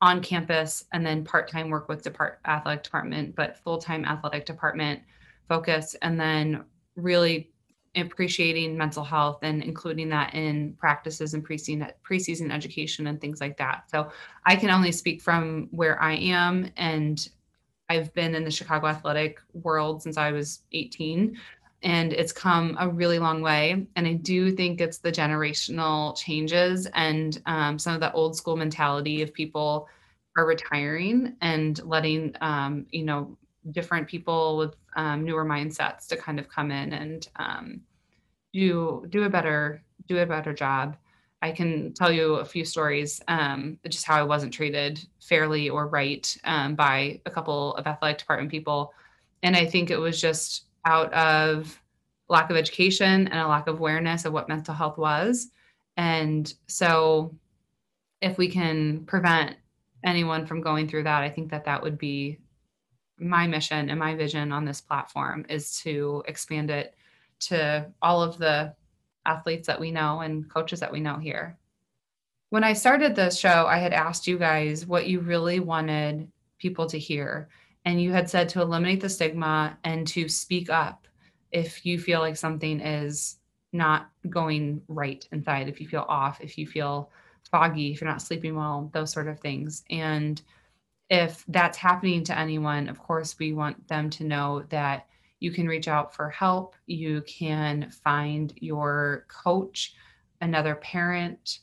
on 0.00 0.20
campus 0.20 0.86
and 0.92 1.06
then 1.06 1.22
part 1.22 1.48
time 1.48 1.70
work 1.70 1.88
with 1.88 2.02
depart 2.02 2.40
athletic 2.48 2.82
department, 2.82 3.36
but 3.36 3.58
full 3.58 3.78
time 3.78 4.04
athletic 4.04 4.46
department 4.46 5.00
focus, 5.48 5.94
and 6.02 6.18
then 6.18 6.64
really 6.96 7.52
appreciating 7.96 8.76
mental 8.76 9.04
health 9.04 9.38
and 9.42 9.62
including 9.62 10.08
that 10.10 10.34
in 10.34 10.74
practices 10.74 11.34
and 11.34 11.46
preseason 11.46 11.90
preseason 12.08 12.52
education 12.52 13.06
and 13.06 13.20
things 13.20 13.40
like 13.40 13.56
that. 13.58 13.84
So 13.90 14.10
I 14.46 14.56
can 14.56 14.70
only 14.70 14.92
speak 14.92 15.22
from 15.22 15.68
where 15.70 16.00
I 16.02 16.14
am 16.14 16.70
and 16.76 17.28
I've 17.88 18.12
been 18.14 18.34
in 18.34 18.44
the 18.44 18.50
Chicago 18.50 18.86
athletic 18.86 19.38
world 19.52 20.02
since 20.02 20.16
I 20.16 20.32
was 20.32 20.60
18 20.72 21.36
and 21.82 22.12
it's 22.14 22.32
come 22.32 22.76
a 22.80 22.88
really 22.88 23.18
long 23.18 23.42
way 23.42 23.86
and 23.94 24.06
I 24.06 24.14
do 24.14 24.50
think 24.52 24.80
it's 24.80 24.98
the 24.98 25.12
generational 25.12 26.16
changes 26.16 26.86
and 26.94 27.40
um, 27.46 27.78
some 27.78 27.94
of 27.94 28.00
the 28.00 28.12
old 28.12 28.36
school 28.36 28.56
mentality 28.56 29.22
of 29.22 29.34
people 29.34 29.88
are 30.36 30.46
retiring 30.46 31.36
and 31.42 31.80
letting 31.84 32.34
um, 32.40 32.86
you 32.90 33.04
know 33.04 33.36
different 33.70 34.08
people 34.08 34.56
with 34.56 34.76
um, 34.96 35.24
newer 35.24 35.44
mindsets 35.44 36.06
to 36.08 36.16
kind 36.16 36.38
of 36.38 36.48
come 36.48 36.70
in 36.70 36.92
and 36.92 37.28
um, 37.36 37.80
do 38.52 39.06
do 39.08 39.24
a 39.24 39.28
better 39.28 39.82
do 40.06 40.18
a 40.18 40.26
better 40.26 40.52
job. 40.52 40.96
I 41.42 41.52
can 41.52 41.92
tell 41.92 42.10
you 42.10 42.36
a 42.36 42.44
few 42.44 42.64
stories, 42.64 43.20
um, 43.28 43.78
just 43.88 44.06
how 44.06 44.16
I 44.16 44.22
wasn't 44.22 44.54
treated 44.54 45.06
fairly 45.20 45.68
or 45.68 45.88
right 45.88 46.36
um, 46.44 46.74
by 46.74 47.20
a 47.26 47.30
couple 47.30 47.74
of 47.74 47.86
athletic 47.86 48.18
department 48.18 48.50
people, 48.50 48.92
and 49.42 49.54
I 49.56 49.66
think 49.66 49.90
it 49.90 49.98
was 49.98 50.20
just 50.20 50.64
out 50.86 51.12
of 51.12 51.80
lack 52.28 52.50
of 52.50 52.56
education 52.56 53.28
and 53.28 53.38
a 53.38 53.46
lack 53.46 53.66
of 53.66 53.78
awareness 53.78 54.24
of 54.24 54.32
what 54.32 54.48
mental 54.48 54.74
health 54.74 54.96
was, 54.96 55.48
and 55.96 56.52
so 56.66 57.34
if 58.20 58.38
we 58.38 58.48
can 58.48 59.04
prevent 59.04 59.56
anyone 60.02 60.46
from 60.46 60.62
going 60.62 60.88
through 60.88 61.02
that, 61.02 61.22
I 61.22 61.28
think 61.30 61.50
that 61.50 61.64
that 61.66 61.82
would 61.82 61.98
be 61.98 62.38
my 63.18 63.46
mission 63.46 63.90
and 63.90 63.98
my 63.98 64.14
vision 64.14 64.52
on 64.52 64.64
this 64.64 64.80
platform 64.80 65.46
is 65.48 65.78
to 65.80 66.22
expand 66.26 66.70
it 66.70 66.94
to 67.40 67.86
all 68.02 68.22
of 68.22 68.38
the 68.38 68.74
athletes 69.26 69.66
that 69.66 69.80
we 69.80 69.90
know 69.90 70.20
and 70.20 70.48
coaches 70.50 70.80
that 70.80 70.92
we 70.92 71.00
know 71.00 71.16
here. 71.18 71.56
When 72.50 72.64
I 72.64 72.72
started 72.72 73.16
the 73.16 73.30
show, 73.30 73.66
I 73.66 73.78
had 73.78 73.92
asked 73.92 74.26
you 74.26 74.38
guys 74.38 74.86
what 74.86 75.06
you 75.06 75.20
really 75.20 75.60
wanted 75.60 76.30
people 76.58 76.86
to 76.86 76.98
hear. 76.98 77.48
And 77.84 78.00
you 78.00 78.12
had 78.12 78.30
said 78.30 78.48
to 78.50 78.62
eliminate 78.62 79.00
the 79.00 79.08
stigma 79.08 79.76
and 79.84 80.06
to 80.08 80.28
speak 80.28 80.70
up 80.70 81.06
if 81.52 81.84
you 81.84 81.98
feel 81.98 82.20
like 82.20 82.36
something 82.36 82.80
is 82.80 83.36
not 83.72 84.10
going 84.30 84.80
right 84.88 85.26
inside, 85.32 85.68
if 85.68 85.80
you 85.80 85.88
feel 85.88 86.06
off, 86.08 86.40
if 86.40 86.56
you 86.56 86.66
feel 86.66 87.10
foggy, 87.50 87.92
if 87.92 88.00
you're 88.00 88.10
not 88.10 88.22
sleeping 88.22 88.54
well, 88.54 88.90
those 88.92 89.12
sort 89.12 89.28
of 89.28 89.40
things. 89.40 89.84
And 89.90 90.40
if 91.10 91.44
that's 91.48 91.78
happening 91.78 92.24
to 92.24 92.38
anyone, 92.38 92.88
of 92.88 92.98
course, 92.98 93.38
we 93.38 93.52
want 93.52 93.88
them 93.88 94.10
to 94.10 94.24
know 94.24 94.64
that 94.70 95.06
you 95.40 95.50
can 95.50 95.68
reach 95.68 95.88
out 95.88 96.14
for 96.14 96.30
help. 96.30 96.74
You 96.86 97.22
can 97.22 97.90
find 97.90 98.52
your 98.56 99.26
coach, 99.28 99.94
another 100.40 100.76
parent, 100.76 101.58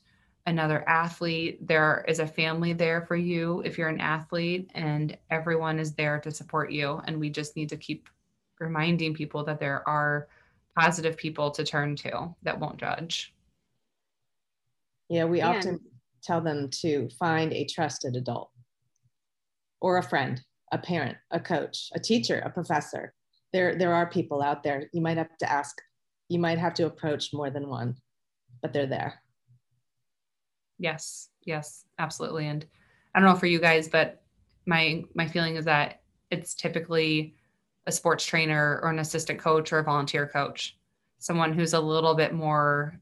another 0.45 0.87
athlete. 0.87 1.65
There 1.67 2.05
is 2.07 2.19
a 2.19 2.27
family 2.27 2.73
there 2.73 3.01
for 3.01 3.15
you 3.15 3.61
if 3.65 3.77
you're 3.77 3.89
an 3.89 3.99
athlete, 3.99 4.69
and 4.75 5.17
everyone 5.31 5.79
is 5.79 5.93
there 5.93 6.19
to 6.19 6.31
support 6.31 6.71
you. 6.71 7.01
And 7.05 7.19
we 7.19 7.29
just 7.29 7.55
need 7.55 7.69
to 7.69 7.77
keep 7.77 8.09
reminding 8.59 9.15
people 9.15 9.43
that 9.45 9.59
there 9.59 9.87
are 9.89 10.27
positive 10.77 11.17
people 11.17 11.49
to 11.51 11.63
turn 11.63 11.95
to 11.97 12.33
that 12.43 12.59
won't 12.59 12.77
judge. 12.77 13.33
Yeah, 15.09 15.25
we 15.25 15.39
yeah. 15.39 15.49
often 15.49 15.79
tell 16.23 16.41
them 16.41 16.69
to 16.81 17.09
find 17.19 17.51
a 17.51 17.65
trusted 17.65 18.15
adult 18.15 18.51
or 19.81 19.97
a 19.97 20.03
friend, 20.03 20.41
a 20.71 20.77
parent, 20.77 21.17
a 21.31 21.39
coach, 21.39 21.89
a 21.93 21.99
teacher, 21.99 22.39
a 22.45 22.49
professor. 22.49 23.13
There, 23.51 23.75
there 23.75 23.93
are 23.93 24.09
people 24.09 24.41
out 24.41 24.63
there. 24.63 24.89
You 24.93 25.01
might 25.01 25.17
have 25.17 25.37
to 25.39 25.51
ask, 25.51 25.81
you 26.29 26.39
might 26.39 26.59
have 26.59 26.73
to 26.75 26.85
approach 26.85 27.33
more 27.33 27.49
than 27.49 27.67
one, 27.67 27.95
but 28.61 28.71
they're 28.71 28.85
there. 28.85 29.21
Yes, 30.77 31.29
yes, 31.45 31.85
absolutely. 31.99 32.47
And 32.47 32.65
I 33.13 33.19
don't 33.19 33.29
know 33.29 33.35
for 33.35 33.45
you 33.45 33.59
guys, 33.59 33.87
but 33.87 34.23
my 34.65 35.03
my 35.13 35.27
feeling 35.27 35.55
is 35.55 35.65
that 35.65 36.01
it's 36.29 36.55
typically 36.55 37.35
a 37.87 37.91
sports 37.91 38.25
trainer 38.25 38.79
or 38.81 38.89
an 38.89 38.99
assistant 38.99 39.39
coach 39.39 39.73
or 39.73 39.79
a 39.79 39.83
volunteer 39.83 40.27
coach, 40.27 40.77
someone 41.19 41.53
who's 41.53 41.73
a 41.73 41.79
little 41.79 42.15
bit 42.15 42.33
more 42.33 42.99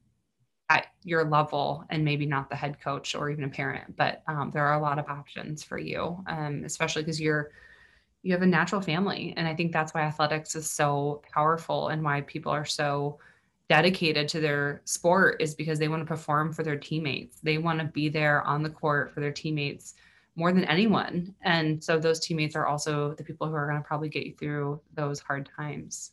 at 0.70 0.86
your 1.02 1.24
level 1.24 1.84
and 1.90 2.02
maybe 2.02 2.24
not 2.24 2.48
the 2.48 2.56
head 2.56 2.80
coach 2.80 3.14
or 3.14 3.28
even 3.28 3.44
a 3.44 3.48
parent 3.48 3.94
but 3.96 4.22
um, 4.26 4.50
there 4.50 4.64
are 4.64 4.78
a 4.78 4.82
lot 4.82 4.98
of 4.98 5.06
options 5.08 5.62
for 5.62 5.78
you 5.78 6.16
um, 6.26 6.62
especially 6.64 7.02
because 7.02 7.20
you're 7.20 7.50
you 8.22 8.32
have 8.32 8.42
a 8.42 8.46
natural 8.46 8.80
family. 8.80 9.34
And 9.36 9.46
i 9.46 9.54
think 9.54 9.72
that's 9.72 9.94
why 9.94 10.02
athletics 10.02 10.54
is 10.54 10.70
so 10.70 11.22
powerful 11.32 11.88
and 11.88 12.02
why 12.02 12.22
people 12.22 12.52
are 12.52 12.64
so 12.64 13.18
dedicated 13.68 14.28
to 14.28 14.40
their 14.40 14.82
sport 14.84 15.40
is 15.40 15.54
because 15.54 15.78
they 15.78 15.86
want 15.86 16.00
to 16.02 16.06
perform 16.06 16.52
for 16.52 16.64
their 16.64 16.76
teammates. 16.76 17.38
They 17.40 17.58
want 17.58 17.78
to 17.78 17.84
be 17.84 18.08
there 18.08 18.42
on 18.42 18.64
the 18.64 18.70
court 18.70 19.14
for 19.14 19.20
their 19.20 19.30
teammates 19.30 19.94
more 20.34 20.52
than 20.52 20.64
anyone. 20.64 21.36
And 21.42 21.82
so 21.82 21.96
those 21.96 22.18
teammates 22.18 22.56
are 22.56 22.66
also 22.66 23.14
the 23.14 23.22
people 23.22 23.46
who 23.46 23.54
are 23.54 23.68
going 23.68 23.80
to 23.80 23.86
probably 23.86 24.08
get 24.08 24.26
you 24.26 24.34
through 24.34 24.80
those 24.94 25.20
hard 25.20 25.48
times. 25.56 26.12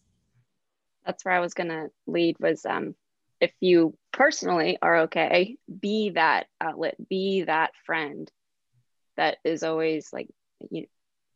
That's 1.03 1.25
where 1.25 1.33
i 1.33 1.39
was 1.39 1.53
going 1.53 1.69
to 1.69 1.89
lead 2.05 2.35
was 2.39 2.65
um, 2.65 2.93
if 3.39 3.51
you 3.59 3.95
personally 4.11 4.77
are 4.81 5.01
okay, 5.01 5.57
be 5.79 6.11
that 6.11 6.47
outlet, 6.59 6.95
be 7.07 7.43
that 7.43 7.71
friend 7.85 8.31
that 9.15 9.37
is 9.43 9.63
always 9.63 10.11
like, 10.11 10.27
you 10.69 10.87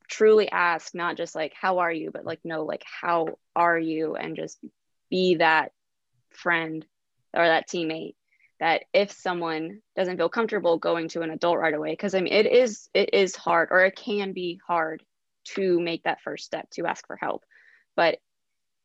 truly 0.08 0.50
ask, 0.52 0.94
not 0.94 1.18
just 1.18 1.36
like, 1.36 1.54
how 1.60 1.80
are 1.80 1.92
you, 1.92 2.12
but 2.12 2.26
like, 2.26 2.40
no, 2.44 2.66
like, 2.66 2.84
how 3.02 3.28
are 3.56 3.78
you? 3.78 4.16
And 4.16 4.36
just 4.36 4.60
be 5.10 5.36
that 5.36 5.72
friend 6.32 6.86
or 7.34 7.46
that 7.46 7.70
teammate 7.70 8.16
that 8.60 8.84
if 8.94 9.12
someone 9.12 9.80
doesn't 9.96 10.18
feel 10.18 10.30
comfortable 10.30 10.78
going 10.78 11.08
to 11.10 11.22
an 11.22 11.32
adult 11.32 11.58
right 11.58 11.74
away, 11.74 11.92
because 11.92 12.14
I 12.14 12.22
mean, 12.22 12.34
it 12.34 12.46
is, 12.46 12.90
it 12.94 13.14
is 13.14 13.36
hard 13.36 13.70
or 13.72 13.86
it 13.86 13.96
can 13.96 14.34
be 14.34 14.60
hard 14.68 15.04
to 15.44 15.80
make 15.80 16.04
that 16.04 16.22
first 16.22 16.46
step 16.46 16.70
to 16.72 16.86
ask 16.86 17.06
for 17.08 17.16
help. 17.16 17.44
But 17.96 18.20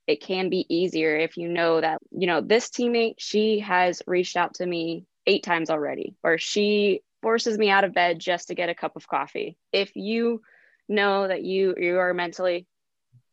it 0.06 0.22
can 0.22 0.48
be 0.48 0.66
easier 0.68 1.16
if 1.16 1.36
you 1.36 1.48
know 1.48 1.80
that, 1.80 1.98
you 2.10 2.26
know, 2.26 2.40
this 2.40 2.68
teammate, 2.68 3.16
she 3.18 3.60
has 3.60 4.02
reached 4.06 4.36
out 4.36 4.54
to 4.54 4.66
me 4.66 5.04
eight 5.26 5.42
times 5.42 5.70
already, 5.70 6.14
or 6.22 6.38
she 6.38 7.02
forces 7.22 7.58
me 7.58 7.70
out 7.70 7.84
of 7.84 7.92
bed 7.92 8.18
just 8.20 8.48
to 8.48 8.54
get 8.54 8.68
a 8.68 8.74
cup 8.74 8.96
of 8.96 9.08
coffee. 9.08 9.56
If 9.72 9.96
you 9.96 10.42
know 10.88 11.26
that 11.26 11.42
you 11.42 11.74
you 11.76 11.98
are 11.98 12.14
mentally 12.14 12.66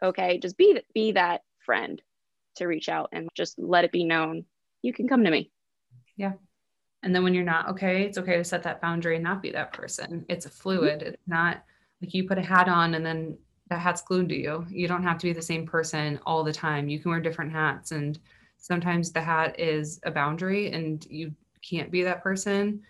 okay, 0.02 0.40
just 0.40 0.58
be 0.58 0.82
be 0.94 1.12
that 1.12 1.42
friend 1.66 2.02
to 2.56 2.66
reach 2.66 2.90
out 2.90 3.10
and 3.12 3.30
just 3.36 3.58
let 3.58 3.86
it 3.86 3.92
be 3.92 4.04
known 4.04 4.46
you 4.82 4.94
can 4.94 5.08
come 5.08 5.24
to 5.24 5.32
me. 5.32 5.52
Yeah. 6.18 6.34
And 7.02 7.14
then 7.14 7.24
when 7.24 7.34
you're 7.34 7.44
not 7.44 7.70
okay, 7.70 8.04
it's 8.04 8.18
okay 8.18 8.38
to 8.38 8.44
set 8.44 8.64
that 8.64 8.82
boundary 8.82 9.16
and 9.16 9.24
not 9.24 9.42
be 9.42 9.52
that 9.52 9.74
person. 9.74 10.26
It's 10.30 10.46
a 10.46 10.50
fluid. 10.50 11.00
Mm-hmm. 11.00 11.10
It's 11.10 11.28
not 11.28 11.64
like 12.02 12.14
you 12.14 12.28
put 12.28 12.38
a 12.38 12.42
hat 12.42 12.70
on 12.70 12.96
and 12.96 13.06
then 13.06 13.38
that 13.70 13.80
hat's 13.80 14.02
glued 14.02 14.30
to 14.30 14.36
you. 14.36 14.66
You 14.70 14.88
don't 14.88 15.04
have 15.04 15.18
to 15.20 15.28
be 15.28 15.34
the 15.34 15.42
same 15.42 15.66
person 15.66 16.20
all 16.26 16.44
the 16.44 16.54
time. 16.54 16.90
You 16.90 17.00
can 17.00 17.12
wear 17.12 17.22
different 17.22 17.52
hats. 17.52 17.92
And 17.92 18.20
sometimes 18.58 19.12
the 19.12 19.22
hat 19.22 19.60
is 19.60 20.00
a 20.04 20.12
boundary 20.12 20.72
and 20.72 21.06
you 21.10 21.34
can't 21.68 21.92
be 21.92 22.04
that 22.04 22.24
person 22.24 22.82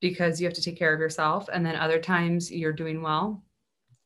because 0.00 0.40
you 0.40 0.46
have 0.46 0.54
to 0.54 0.62
take 0.62 0.78
care 0.78 0.92
of 0.92 1.00
yourself. 1.00 1.48
And 1.52 1.64
then 1.64 1.76
other 1.76 1.98
times 1.98 2.50
you're 2.50 2.72
doing 2.72 3.00
well, 3.00 3.42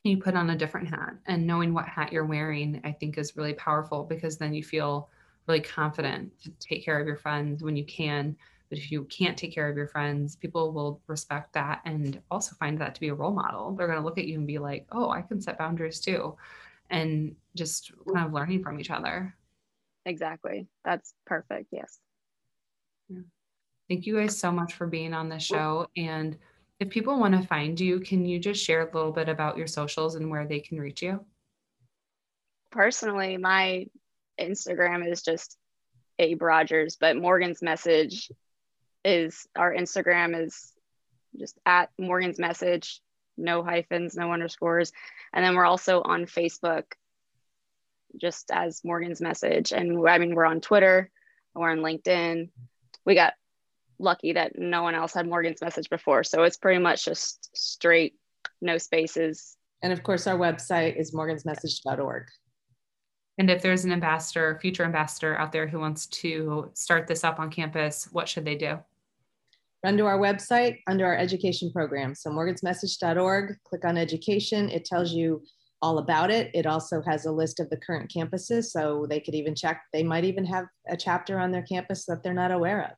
you 0.03 0.17
put 0.17 0.35
on 0.35 0.51
a 0.51 0.57
different 0.57 0.87
hat. 0.87 1.15
And 1.25 1.45
knowing 1.45 1.73
what 1.73 1.87
hat 1.87 2.13
you're 2.13 2.25
wearing, 2.25 2.79
I 2.83 2.91
think, 2.91 3.17
is 3.17 3.35
really 3.35 3.53
powerful 3.53 4.03
because 4.03 4.37
then 4.37 4.53
you 4.53 4.63
feel 4.63 5.09
really 5.47 5.61
confident 5.61 6.31
to 6.43 6.51
take 6.59 6.85
care 6.85 6.99
of 6.99 7.07
your 7.07 7.17
friends 7.17 7.63
when 7.63 7.75
you 7.75 7.85
can 7.85 8.35
but 8.69 8.77
if 8.77 8.91
you 8.91 9.03
can't 9.05 9.37
take 9.37 9.53
care 9.53 9.67
of 9.67 9.75
your 9.75 9.87
friends, 9.87 10.35
people 10.35 10.71
will 10.71 11.01
respect 11.07 11.53
that 11.53 11.81
and 11.85 12.21
also 12.29 12.55
find 12.55 12.79
that 12.79 12.93
to 12.95 13.01
be 13.01 13.09
a 13.09 13.13
role 13.13 13.33
model. 13.33 13.71
They're 13.71 13.87
going 13.87 13.99
to 13.99 14.05
look 14.05 14.19
at 14.19 14.25
you 14.25 14.37
and 14.37 14.45
be 14.45 14.59
like, 14.59 14.85
oh, 14.91 15.09
I 15.09 15.21
can 15.23 15.41
set 15.41 15.57
boundaries 15.57 15.99
too. 15.99 16.35
And 16.91 17.35
just 17.55 17.91
kind 18.11 18.25
of 18.25 18.33
learning 18.33 18.63
from 18.63 18.79
each 18.79 18.91
other. 18.91 19.35
Exactly. 20.05 20.67
That's 20.85 21.13
perfect. 21.25 21.67
Yes. 21.71 21.99
Yeah. 23.09 23.21
Thank 23.89 24.05
you 24.05 24.17
guys 24.17 24.37
so 24.37 24.51
much 24.51 24.73
for 24.73 24.85
being 24.85 25.13
on 25.13 25.29
the 25.29 25.39
show. 25.39 25.87
And 25.97 26.37
if 26.79 26.89
people 26.89 27.19
want 27.19 27.39
to 27.39 27.47
find 27.47 27.79
you, 27.79 27.99
can 27.99 28.23
you 28.25 28.39
just 28.39 28.63
share 28.63 28.81
a 28.81 28.93
little 28.93 29.11
bit 29.11 29.29
about 29.29 29.57
your 29.57 29.67
socials 29.67 30.15
and 30.15 30.29
where 30.29 30.45
they 30.45 30.59
can 30.59 30.79
reach 30.79 31.01
you? 31.01 31.25
Personally, 32.71 33.37
my 33.37 33.87
Instagram 34.39 35.11
is 35.11 35.23
just 35.23 35.57
Abe 36.19 36.41
Rodgers, 36.41 36.97
but 36.99 37.17
Morgan's 37.17 37.61
message 37.63 38.29
is 39.03 39.47
our 39.55 39.73
Instagram 39.73 40.45
is 40.45 40.73
just 41.37 41.57
at 41.65 41.89
Morgan's 41.97 42.39
Message, 42.39 43.01
no 43.37 43.63
hyphens, 43.63 44.15
no 44.15 44.31
underscores. 44.33 44.91
And 45.33 45.43
then 45.43 45.55
we're 45.55 45.65
also 45.65 46.01
on 46.01 46.25
Facebook, 46.25 46.83
just 48.19 48.51
as 48.51 48.81
Morgan's 48.83 49.21
Message. 49.21 49.71
And 49.71 50.07
I 50.07 50.17
mean, 50.17 50.35
we're 50.35 50.45
on 50.45 50.61
Twitter, 50.61 51.09
we're 51.53 51.71
on 51.71 51.79
LinkedIn. 51.79 52.49
We 53.05 53.15
got 53.15 53.33
lucky 53.99 54.33
that 54.33 54.57
no 54.57 54.83
one 54.83 54.95
else 54.95 55.13
had 55.13 55.27
Morgan's 55.27 55.61
Message 55.61 55.89
before. 55.89 56.23
So 56.23 56.43
it's 56.43 56.57
pretty 56.57 56.79
much 56.79 57.05
just 57.05 57.55
straight, 57.55 58.15
no 58.61 58.77
spaces. 58.77 59.55
And 59.81 59.93
of 59.93 60.03
course, 60.03 60.27
our 60.27 60.37
website 60.37 60.97
is 60.97 61.13
morgansmessage.org. 61.13 62.27
And 63.37 63.49
if 63.49 63.61
there's 63.61 63.85
an 63.85 63.93
ambassador, 63.93 64.59
future 64.61 64.83
ambassador 64.83 65.37
out 65.37 65.53
there 65.53 65.65
who 65.65 65.79
wants 65.79 66.07
to 66.07 66.69
start 66.73 67.07
this 67.07 67.23
up 67.23 67.39
on 67.39 67.49
campus, 67.49 68.09
what 68.11 68.27
should 68.27 68.43
they 68.43 68.55
do? 68.55 68.79
Run 69.83 69.97
to 69.97 70.05
our 70.05 70.19
website 70.19 70.79
under 70.87 71.05
our 71.05 71.15
education 71.15 71.71
program. 71.71 72.13
So 72.13 72.29
morgansmessage.org, 72.29 73.55
click 73.63 73.85
on 73.85 73.97
education. 73.97 74.69
It 74.69 74.83
tells 74.85 75.13
you 75.13 75.41
all 75.81 75.99
about 75.99 76.31
it. 76.31 76.51
It 76.53 76.65
also 76.65 77.01
has 77.03 77.25
a 77.25 77.31
list 77.31 77.59
of 77.61 77.69
the 77.69 77.77
current 77.77 78.11
campuses. 78.13 78.65
So 78.65 79.05
they 79.09 79.21
could 79.21 79.35
even 79.35 79.55
check, 79.55 79.81
they 79.93 80.03
might 80.03 80.25
even 80.25 80.45
have 80.45 80.65
a 80.89 80.97
chapter 80.97 81.39
on 81.39 81.51
their 81.51 81.61
campus 81.61 82.05
that 82.05 82.23
they're 82.23 82.33
not 82.33 82.51
aware 82.51 82.83
of. 82.83 82.91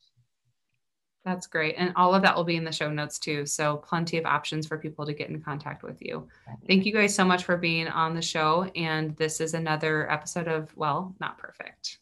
That's 1.24 1.46
great. 1.46 1.76
And 1.78 1.94
all 1.96 2.16
of 2.16 2.24
that 2.24 2.36
will 2.36 2.44
be 2.44 2.56
in 2.56 2.64
the 2.64 2.72
show 2.72 2.90
notes 2.90 3.20
too. 3.20 3.46
So 3.46 3.78
plenty 3.78 4.18
of 4.18 4.26
options 4.26 4.66
for 4.66 4.80
people 4.80 5.06
to 5.06 5.14
get 5.14 5.30
in 5.30 5.40
contact 5.40 5.84
with 5.84 6.02
you. 6.02 6.28
Thank 6.68 6.86
you 6.86 6.94
guys 6.94 7.14
so 7.14 7.24
much 7.24 7.44
for 7.44 7.58
being 7.58 7.88
on 7.88 8.16
the 8.16 8.24
show. 8.24 8.64
And 8.76 9.16
this 9.18 9.40
is 9.40 9.54
another 9.54 10.12
episode 10.12 10.48
of, 10.48 10.76
well, 10.76 11.16
not 11.20 11.38
perfect. 11.38 12.00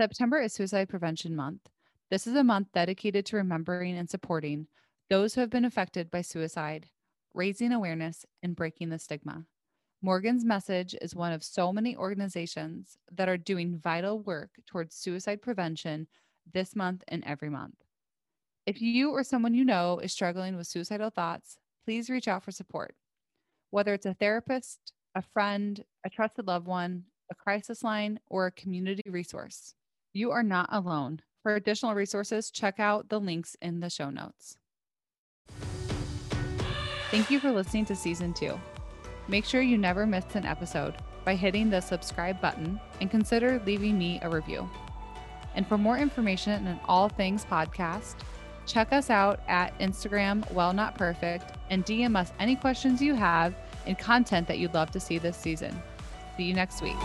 September 0.00 0.40
is 0.40 0.52
Suicide 0.52 0.88
Prevention 0.88 1.34
Month. 1.34 1.68
This 2.10 2.26
is 2.26 2.34
a 2.34 2.44
month 2.44 2.68
dedicated 2.74 3.24
to 3.26 3.36
remembering 3.36 3.96
and 3.96 4.08
supporting 4.08 4.66
those 5.08 5.34
who 5.34 5.40
have 5.40 5.50
been 5.50 5.64
affected 5.64 6.10
by 6.10 6.22
suicide, 6.22 6.86
raising 7.32 7.72
awareness, 7.72 8.26
and 8.42 8.54
breaking 8.54 8.90
the 8.90 8.98
stigma. 8.98 9.44
Morgan's 10.02 10.44
Message 10.44 10.94
is 11.00 11.14
one 11.14 11.32
of 11.32 11.42
so 11.42 11.72
many 11.72 11.96
organizations 11.96 12.98
that 13.10 13.28
are 13.28 13.38
doing 13.38 13.78
vital 13.78 14.20
work 14.20 14.50
towards 14.66 14.94
suicide 14.94 15.40
prevention 15.40 16.06
this 16.52 16.76
month 16.76 17.02
and 17.08 17.24
every 17.24 17.48
month. 17.48 17.76
If 18.66 18.82
you 18.82 19.10
or 19.10 19.24
someone 19.24 19.54
you 19.54 19.64
know 19.64 19.98
is 19.98 20.12
struggling 20.12 20.56
with 20.56 20.66
suicidal 20.66 21.08
thoughts, 21.08 21.56
please 21.84 22.10
reach 22.10 22.28
out 22.28 22.44
for 22.44 22.50
support. 22.50 22.94
Whether 23.70 23.94
it's 23.94 24.06
a 24.06 24.12
therapist, 24.12 24.92
a 25.14 25.22
friend, 25.22 25.82
a 26.04 26.10
trusted 26.10 26.46
loved 26.46 26.66
one, 26.66 27.04
a 27.30 27.34
crisis 27.34 27.82
line, 27.82 28.20
or 28.28 28.46
a 28.46 28.52
community 28.52 29.08
resource, 29.08 29.74
you 30.12 30.30
are 30.32 30.42
not 30.42 30.68
alone. 30.70 31.22
For 31.44 31.54
additional 31.56 31.94
resources, 31.94 32.50
check 32.50 32.80
out 32.80 33.10
the 33.10 33.20
links 33.20 33.54
in 33.60 33.80
the 33.80 33.90
show 33.90 34.08
notes. 34.08 34.56
Thank 37.10 37.30
you 37.30 37.38
for 37.38 37.52
listening 37.52 37.84
to 37.84 37.94
season 37.94 38.32
two. 38.32 38.58
Make 39.28 39.44
sure 39.44 39.60
you 39.60 39.76
never 39.76 40.06
miss 40.06 40.24
an 40.34 40.46
episode 40.46 40.94
by 41.22 41.34
hitting 41.34 41.68
the 41.68 41.82
subscribe 41.82 42.40
button 42.40 42.80
and 43.02 43.10
consider 43.10 43.62
leaving 43.66 43.98
me 43.98 44.20
a 44.22 44.30
review. 44.30 44.68
And 45.54 45.66
for 45.66 45.76
more 45.76 45.98
information 45.98 46.66
on 46.66 46.80
all 46.86 47.10
things 47.10 47.44
podcast, 47.44 48.14
check 48.66 48.94
us 48.94 49.10
out 49.10 49.40
at 49.46 49.78
Instagram, 49.80 50.50
Well 50.50 50.72
Not 50.72 50.96
Perfect, 50.96 51.58
and 51.68 51.84
DM 51.84 52.16
us 52.16 52.32
any 52.38 52.56
questions 52.56 53.02
you 53.02 53.14
have 53.14 53.54
and 53.86 53.98
content 53.98 54.48
that 54.48 54.58
you'd 54.58 54.72
love 54.72 54.90
to 54.92 55.00
see 55.00 55.18
this 55.18 55.36
season. 55.36 55.78
See 56.38 56.44
you 56.44 56.54
next 56.54 56.80
week. 56.80 56.96